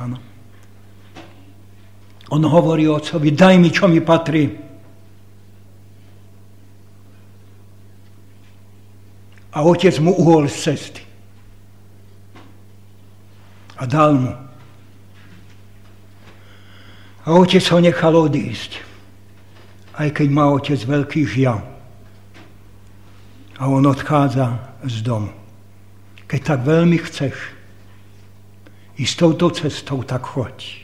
Áno. 0.00 0.16
On 2.32 2.40
hovorí 2.40 2.88
otcovi, 2.88 3.28
daj 3.36 3.60
mi, 3.60 3.68
čo 3.68 3.84
mi 3.84 4.00
patrí. 4.00 4.48
A 9.52 9.60
otec 9.60 9.92
mu 10.00 10.16
uhol 10.16 10.48
z 10.48 10.56
cesty. 10.56 11.04
A 13.76 13.84
dal 13.84 14.16
mu. 14.16 14.32
A 17.24 17.28
otec 17.32 17.64
ho 17.72 17.78
nechal 17.80 18.12
odísť, 18.16 18.80
aj 19.96 20.08
keď 20.12 20.28
má 20.28 20.52
otec 20.52 20.76
veľký 20.76 21.24
žiaľ. 21.24 21.73
A 23.58 23.70
on 23.70 23.86
odchádza 23.86 24.78
z 24.82 25.02
domu. 25.02 25.30
Keď 26.26 26.40
tak 26.42 26.60
veľmi 26.66 26.98
chceš 27.06 27.34
ísť 28.98 29.14
touto 29.18 29.50
cestou, 29.54 30.02
tak 30.02 30.26
choď. 30.26 30.82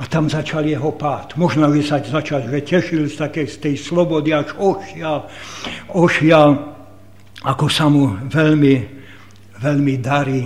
A 0.00 0.08
tam 0.08 0.30
začal 0.30 0.64
jeho 0.64 0.94
pád. 0.94 1.36
Možno 1.36 1.68
by 1.68 1.82
sa 1.84 2.00
začal, 2.00 2.48
že 2.48 2.64
tešil 2.64 3.10
z, 3.10 3.16
takej, 3.18 3.46
z 3.46 3.56
tej 3.60 3.74
slobody, 3.76 4.32
až 4.32 4.56
ošial, 4.56 5.28
ošial, 5.92 6.50
ako 7.44 7.66
sa 7.68 7.90
mu 7.90 8.16
veľmi, 8.30 8.74
veľmi 9.60 9.94
darí 10.00 10.42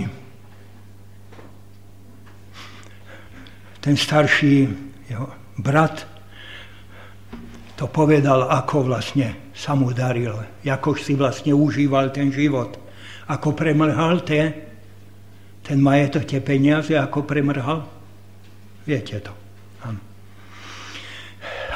ten 3.87 3.95
starší 3.95 4.67
jeho 5.07 5.31
brat 5.63 6.16
to 7.77 7.85
povedal, 7.85 8.49
ako 8.49 8.89
vlastne 8.89 9.53
sa 9.53 9.77
mu 9.77 9.93
daril, 9.93 10.33
ako 10.65 10.97
si 10.97 11.13
vlastne 11.13 11.53
užíval 11.53 12.09
ten 12.09 12.33
život, 12.33 12.73
ako 13.29 13.53
premrhal 13.53 14.25
ten, 14.25 14.49
ten 15.61 15.77
majetok, 15.77 16.25
tie 16.25 16.41
peniaze, 16.41 16.97
ako 16.97 17.21
premrhal. 17.21 17.85
Viete 18.89 19.21
to. 19.21 19.33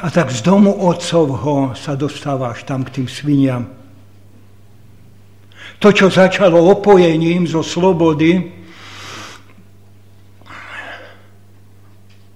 A 0.02 0.10
tak 0.10 0.34
z 0.34 0.42
domu 0.42 0.74
otcovho 0.74 1.78
sa 1.78 1.94
dostávaš 1.94 2.66
tam 2.66 2.82
k 2.82 2.98
tým 2.98 3.06
sviniam. 3.06 3.62
To, 5.78 5.94
čo 5.94 6.10
začalo 6.10 6.58
opojením 6.58 7.46
zo 7.46 7.62
slobody, 7.62 8.50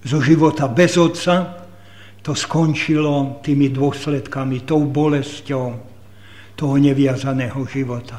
zo 0.06 0.22
života 0.22 0.70
bez 0.70 0.94
otca, 0.94 1.65
to 2.26 2.34
skončilo 2.34 3.38
tými 3.38 3.70
dôsledkami, 3.70 4.66
tou 4.66 4.82
bolesťou 4.82 5.66
toho 6.58 6.74
neviazaného 6.74 7.62
života. 7.70 8.18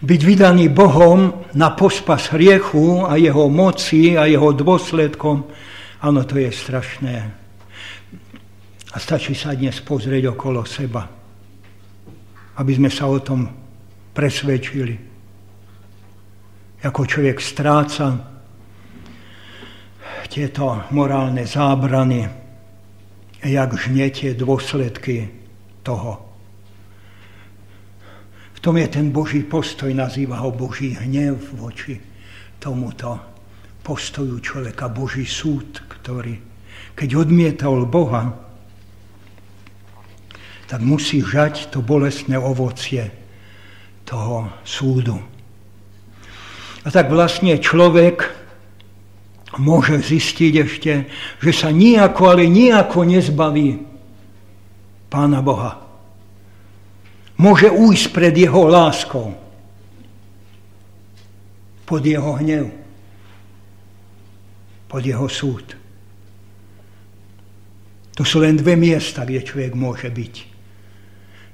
Byť 0.00 0.20
vydaný 0.24 0.72
Bohom 0.72 1.44
na 1.52 1.76
pospas 1.76 2.32
hriechu 2.32 3.04
a 3.04 3.20
jeho 3.20 3.52
moci 3.52 4.16
a 4.16 4.24
jeho 4.24 4.48
dôsledkom, 4.56 5.44
áno, 6.00 6.20
to 6.24 6.40
je 6.40 6.48
strašné. 6.48 7.14
A 8.92 8.96
stačí 8.96 9.36
sa 9.36 9.52
dnes 9.52 9.76
pozrieť 9.84 10.32
okolo 10.32 10.64
seba, 10.64 11.04
aby 12.56 12.72
sme 12.72 12.88
sa 12.88 13.12
o 13.12 13.20
tom 13.20 13.44
presvedčili. 14.16 14.96
Ako 16.80 17.04
človek 17.04 17.36
stráca 17.44 18.35
tieto 20.28 20.86
morálne 20.92 21.46
zábrany, 21.46 22.28
jak 23.42 23.70
žne 23.74 24.10
tie 24.10 24.34
dôsledky 24.34 25.30
toho. 25.86 26.22
V 28.56 28.58
tom 28.64 28.80
je 28.80 28.88
ten 28.88 29.14
Boží 29.14 29.46
postoj, 29.46 29.92
nazýva 29.94 30.42
ho 30.42 30.50
Boží 30.50 30.98
hnev 30.98 31.38
voči 31.54 32.00
tomuto 32.58 33.20
postoju 33.86 34.42
človeka, 34.42 34.90
Boží 34.90 35.22
súd, 35.22 35.86
ktorý, 35.86 36.34
keď 36.98 37.08
odmietal 37.14 37.86
Boha, 37.86 38.34
tak 40.66 40.82
musí 40.82 41.22
žať 41.22 41.70
to 41.70 41.78
bolestné 41.78 42.34
ovocie 42.34 43.14
toho 44.02 44.50
súdu. 44.66 45.22
A 46.82 46.88
tak 46.90 47.06
vlastne 47.10 47.58
človek 47.58 48.45
môže 49.58 50.00
zistiť 50.00 50.52
ešte, 50.62 50.92
že 51.40 51.52
sa 51.52 51.72
nijako, 51.72 52.22
ale 52.32 52.44
nijako 52.48 53.04
nezbaví 53.04 53.80
Pána 55.06 55.40
Boha. 55.40 55.82
Môže 57.36 57.68
ujsť 57.68 58.06
pred 58.16 58.32
jeho 58.32 58.64
láskou, 58.66 59.36
pod 61.84 62.02
jeho 62.02 62.32
hnev, 62.40 62.72
pod 64.88 65.04
jeho 65.04 65.28
súd. 65.28 65.76
To 68.16 68.24
sú 68.24 68.40
len 68.40 68.56
dve 68.56 68.74
miesta, 68.80 69.28
kde 69.28 69.44
človek 69.44 69.76
môže 69.76 70.08
byť 70.08 70.56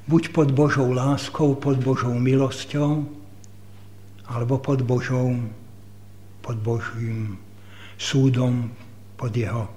buď 0.07 0.35
pod 0.35 0.51
Božou 0.51 0.91
láskou, 0.91 1.55
pod 1.55 1.79
Božou 1.79 2.15
milosťou, 2.15 3.07
alebo 4.27 4.59
pod 4.59 4.83
Božou, 4.83 5.39
pod 6.43 6.57
Božím 6.59 7.39
súdom, 8.03 8.75
pod 9.15 9.31
jeho 9.31 9.71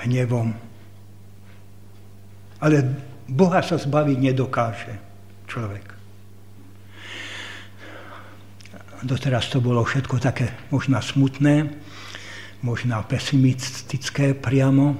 hnevom. 0.00 0.56
Ale 2.64 2.76
Boha 3.28 3.60
sa 3.60 3.76
zbaviť 3.76 4.16
nedokáže 4.16 4.94
človek. 5.44 5.84
Doteraz 9.04 9.52
to 9.52 9.60
bolo 9.60 9.84
všetko 9.84 10.16
také 10.16 10.48
možná 10.72 11.04
smutné, 11.04 11.68
možná 12.64 13.02
pesimistické 13.04 14.32
priamo, 14.32 14.96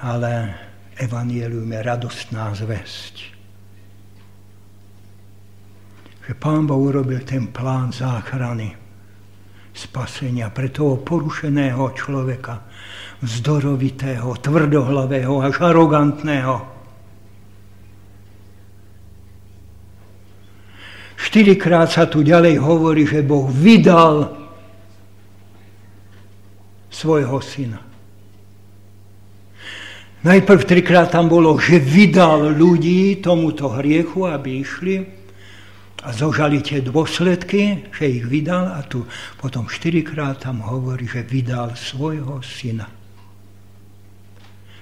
ale 0.00 0.56
evanielium 0.96 1.68
je 1.68 1.80
radostná 1.82 2.54
zväzť. 2.54 3.14
Že 6.24 6.32
Pán 6.38 6.70
Boh 6.70 6.78
urobil 6.78 7.20
ten 7.26 7.50
plán 7.50 7.90
záchrany, 7.90 8.79
spasenia 9.70 10.50
pre 10.50 10.68
toho 10.68 10.98
porušeného 11.00 11.94
človeka, 11.94 12.66
vzdorovitého, 13.22 14.34
tvrdohlavého 14.40 15.34
až 15.44 15.54
arogantného. 15.62 16.56
Štyrikrát 21.20 21.92
sa 21.92 22.08
tu 22.08 22.24
ďalej 22.24 22.58
hovorí, 22.58 23.04
že 23.04 23.20
Boh 23.20 23.46
vydal 23.46 24.34
svojho 26.90 27.38
syna. 27.44 27.80
Najprv 30.20 30.60
trikrát 30.68 31.16
tam 31.16 31.32
bolo, 31.32 31.56
že 31.56 31.80
vydal 31.80 32.52
ľudí 32.52 33.24
tomuto 33.24 33.72
hriechu, 33.72 34.28
aby 34.28 34.60
išli 34.60 35.19
a 36.00 36.08
zožali 36.16 36.64
tie 36.64 36.80
dôsledky, 36.80 37.92
že 37.92 38.04
ich 38.08 38.24
vydal 38.24 38.72
a 38.72 38.80
tu 38.84 39.04
potom 39.36 39.68
štyrikrát 39.68 40.40
tam 40.40 40.64
hovorí, 40.64 41.04
že 41.04 41.26
vydal 41.26 41.76
svojho 41.76 42.40
syna. 42.40 42.88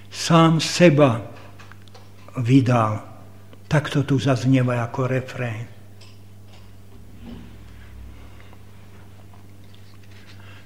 Sám 0.09 0.63
seba 0.63 1.23
vydal. 2.39 3.03
Takto 3.69 4.07
tu 4.07 4.17
zaznieva 4.17 4.81
ako 4.81 5.01
refrén. 5.11 5.69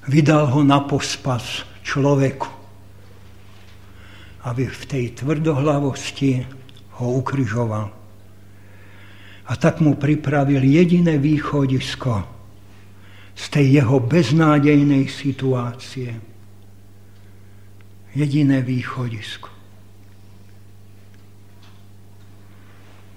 Vydal 0.07 0.51
ho 0.51 0.61
na 0.63 0.83
pospas 0.87 1.67
človeku 1.83 2.63
aby 4.43 4.67
v 4.67 4.85
tej 4.91 5.05
tvrdohlavosti 5.23 6.43
ho 6.99 7.07
ukryžoval. 7.23 8.02
A 9.47 9.59
tak 9.59 9.82
mu 9.82 9.99
pripravil 9.99 10.62
jediné 10.62 11.18
východisko 11.18 12.22
z 13.34 13.45
tej 13.49 13.82
jeho 13.82 13.99
beznádejnej 13.99 15.09
situácie. 15.09 16.14
Jediné 18.12 18.61
východisko. 18.61 19.49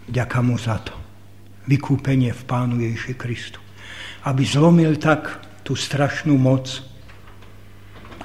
Ďaká 0.06 0.40
mu 0.42 0.56
za 0.56 0.80
to. 0.82 0.94
Vykúpenie 1.68 2.32
v 2.32 2.44
Pánu 2.46 2.80
Ježiši 2.80 3.14
Kristu. 3.18 3.60
Aby 4.26 4.46
zlomil 4.46 4.96
tak 5.02 5.42
tú 5.66 5.74
strašnú 5.74 6.38
moc 6.38 6.82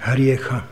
hriecha, 0.00 0.64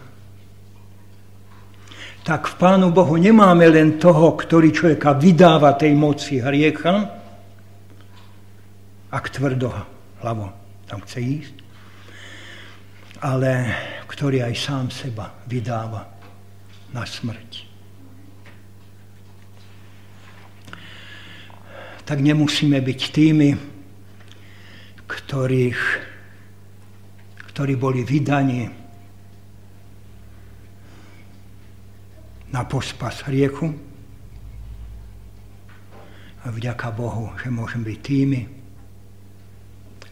tak 2.29 2.45
v 2.45 2.55
Pánu 2.61 2.93
Bohu 2.93 3.17
nemáme 3.17 3.65
len 3.73 3.97
toho, 3.97 4.37
ktorý 4.37 4.69
človeka 4.69 5.17
vydáva 5.17 5.73
tej 5.81 5.97
moci 5.97 6.45
hriecha, 6.45 7.18
ak 9.09 9.33
tvrdo 9.33 9.73
hlavo 10.21 10.53
tam 10.89 11.01
chce 11.05 11.19
ísť, 11.21 11.57
ale 13.25 13.73
ktorý 14.09 14.45
aj 14.45 14.55
sám 14.57 14.87
seba 14.93 15.33
vydáva 15.49 16.07
na 16.93 17.05
smrť. 17.05 17.69
Tak 22.09 22.25
nemusíme 22.25 22.81
byť 22.81 23.01
tými, 23.13 23.51
ktorých, 25.05 25.83
ktorí 27.53 27.75
boli 27.77 28.01
vydaní 28.01 28.65
na 32.49 32.65
pospas 32.65 33.29
hriechu. 33.29 33.77
A 36.45 36.47
vďaka 36.49 36.89
Bohu, 36.97 37.29
že 37.45 37.53
môžem 37.53 37.85
byť 37.85 37.99
tými, 38.01 38.41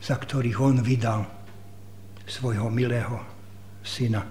za 0.06 0.14
ktorých 0.14 0.58
On 0.62 0.78
vydal 0.78 1.26
svojho 2.22 2.70
milého 2.70 3.18
syna. 3.82 4.22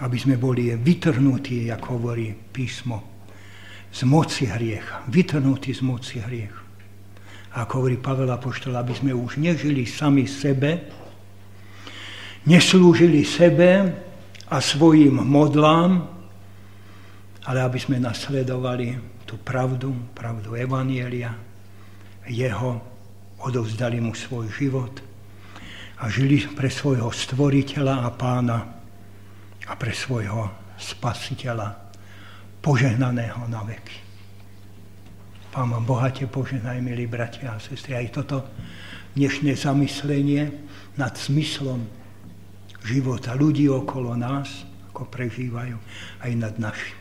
Aby 0.00 0.16
sme 0.16 0.40
boli 0.40 0.72
vytrhnutí, 0.72 1.68
ako 1.68 2.00
hovorí 2.00 2.32
písmo, 2.32 3.28
z 3.92 4.00
moci 4.08 4.48
hriecha. 4.48 5.04
Vytrhnutí 5.12 5.76
z 5.76 5.84
moci 5.84 6.24
hriecha. 6.24 6.64
Ako 7.54 7.84
hovorí 7.84 8.00
Pavel 8.00 8.32
Apoštol, 8.32 8.74
aby 8.74 8.96
sme 8.96 9.12
už 9.12 9.38
nežili 9.38 9.84
sami 9.84 10.24
sebe, 10.24 10.88
neslúžili 12.48 13.22
sebe 13.28 13.92
a 14.48 14.56
svojim 14.58 15.20
modlám, 15.20 16.00
ale 17.44 17.58
aby 17.60 17.78
sme 17.78 18.00
nasledovali 18.00 18.96
tú 19.28 19.36
pravdu, 19.36 19.92
pravdu 20.16 20.56
Evanielia, 20.56 21.36
jeho, 22.26 22.93
odovzdali 23.44 24.00
mu 24.00 24.16
svoj 24.16 24.48
život 24.56 25.04
a 26.00 26.08
žili 26.08 26.42
pre 26.56 26.72
svojho 26.72 27.12
stvoriteľa 27.12 27.94
a 28.04 28.08
pána 28.10 28.58
a 29.68 29.72
pre 29.76 29.92
svojho 29.92 30.48
spasiteľa, 30.80 31.76
požehnaného 32.64 33.44
na 33.46 33.60
veky. 33.62 33.98
Pán 35.54 35.70
vám 35.70 35.86
bohate 35.86 36.26
požehnaj, 36.26 36.82
milí 36.82 37.06
bratia 37.06 37.54
a 37.54 37.62
sestry, 37.62 37.94
aj 37.94 38.16
toto 38.16 38.42
dnešné 39.14 39.54
zamyslenie 39.54 40.50
nad 40.98 41.14
smyslom 41.14 41.86
života 42.82 43.38
ľudí 43.38 43.70
okolo 43.70 44.18
nás, 44.18 44.66
ako 44.90 45.06
prežívajú, 45.06 45.78
aj 46.26 46.32
nad 46.34 46.54
našim. 46.58 46.98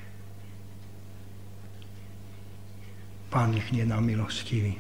Pán 3.34 3.58
nie 3.74 3.82
na 3.82 3.98
milostivý. 3.98 4.78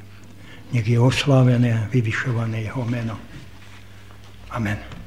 Nech 0.73 0.87
je 0.87 0.99
oslávené 0.99 1.87
vyvyšované 1.93 2.61
jeho 2.61 2.85
meno. 2.85 3.17
Amen. 4.49 5.02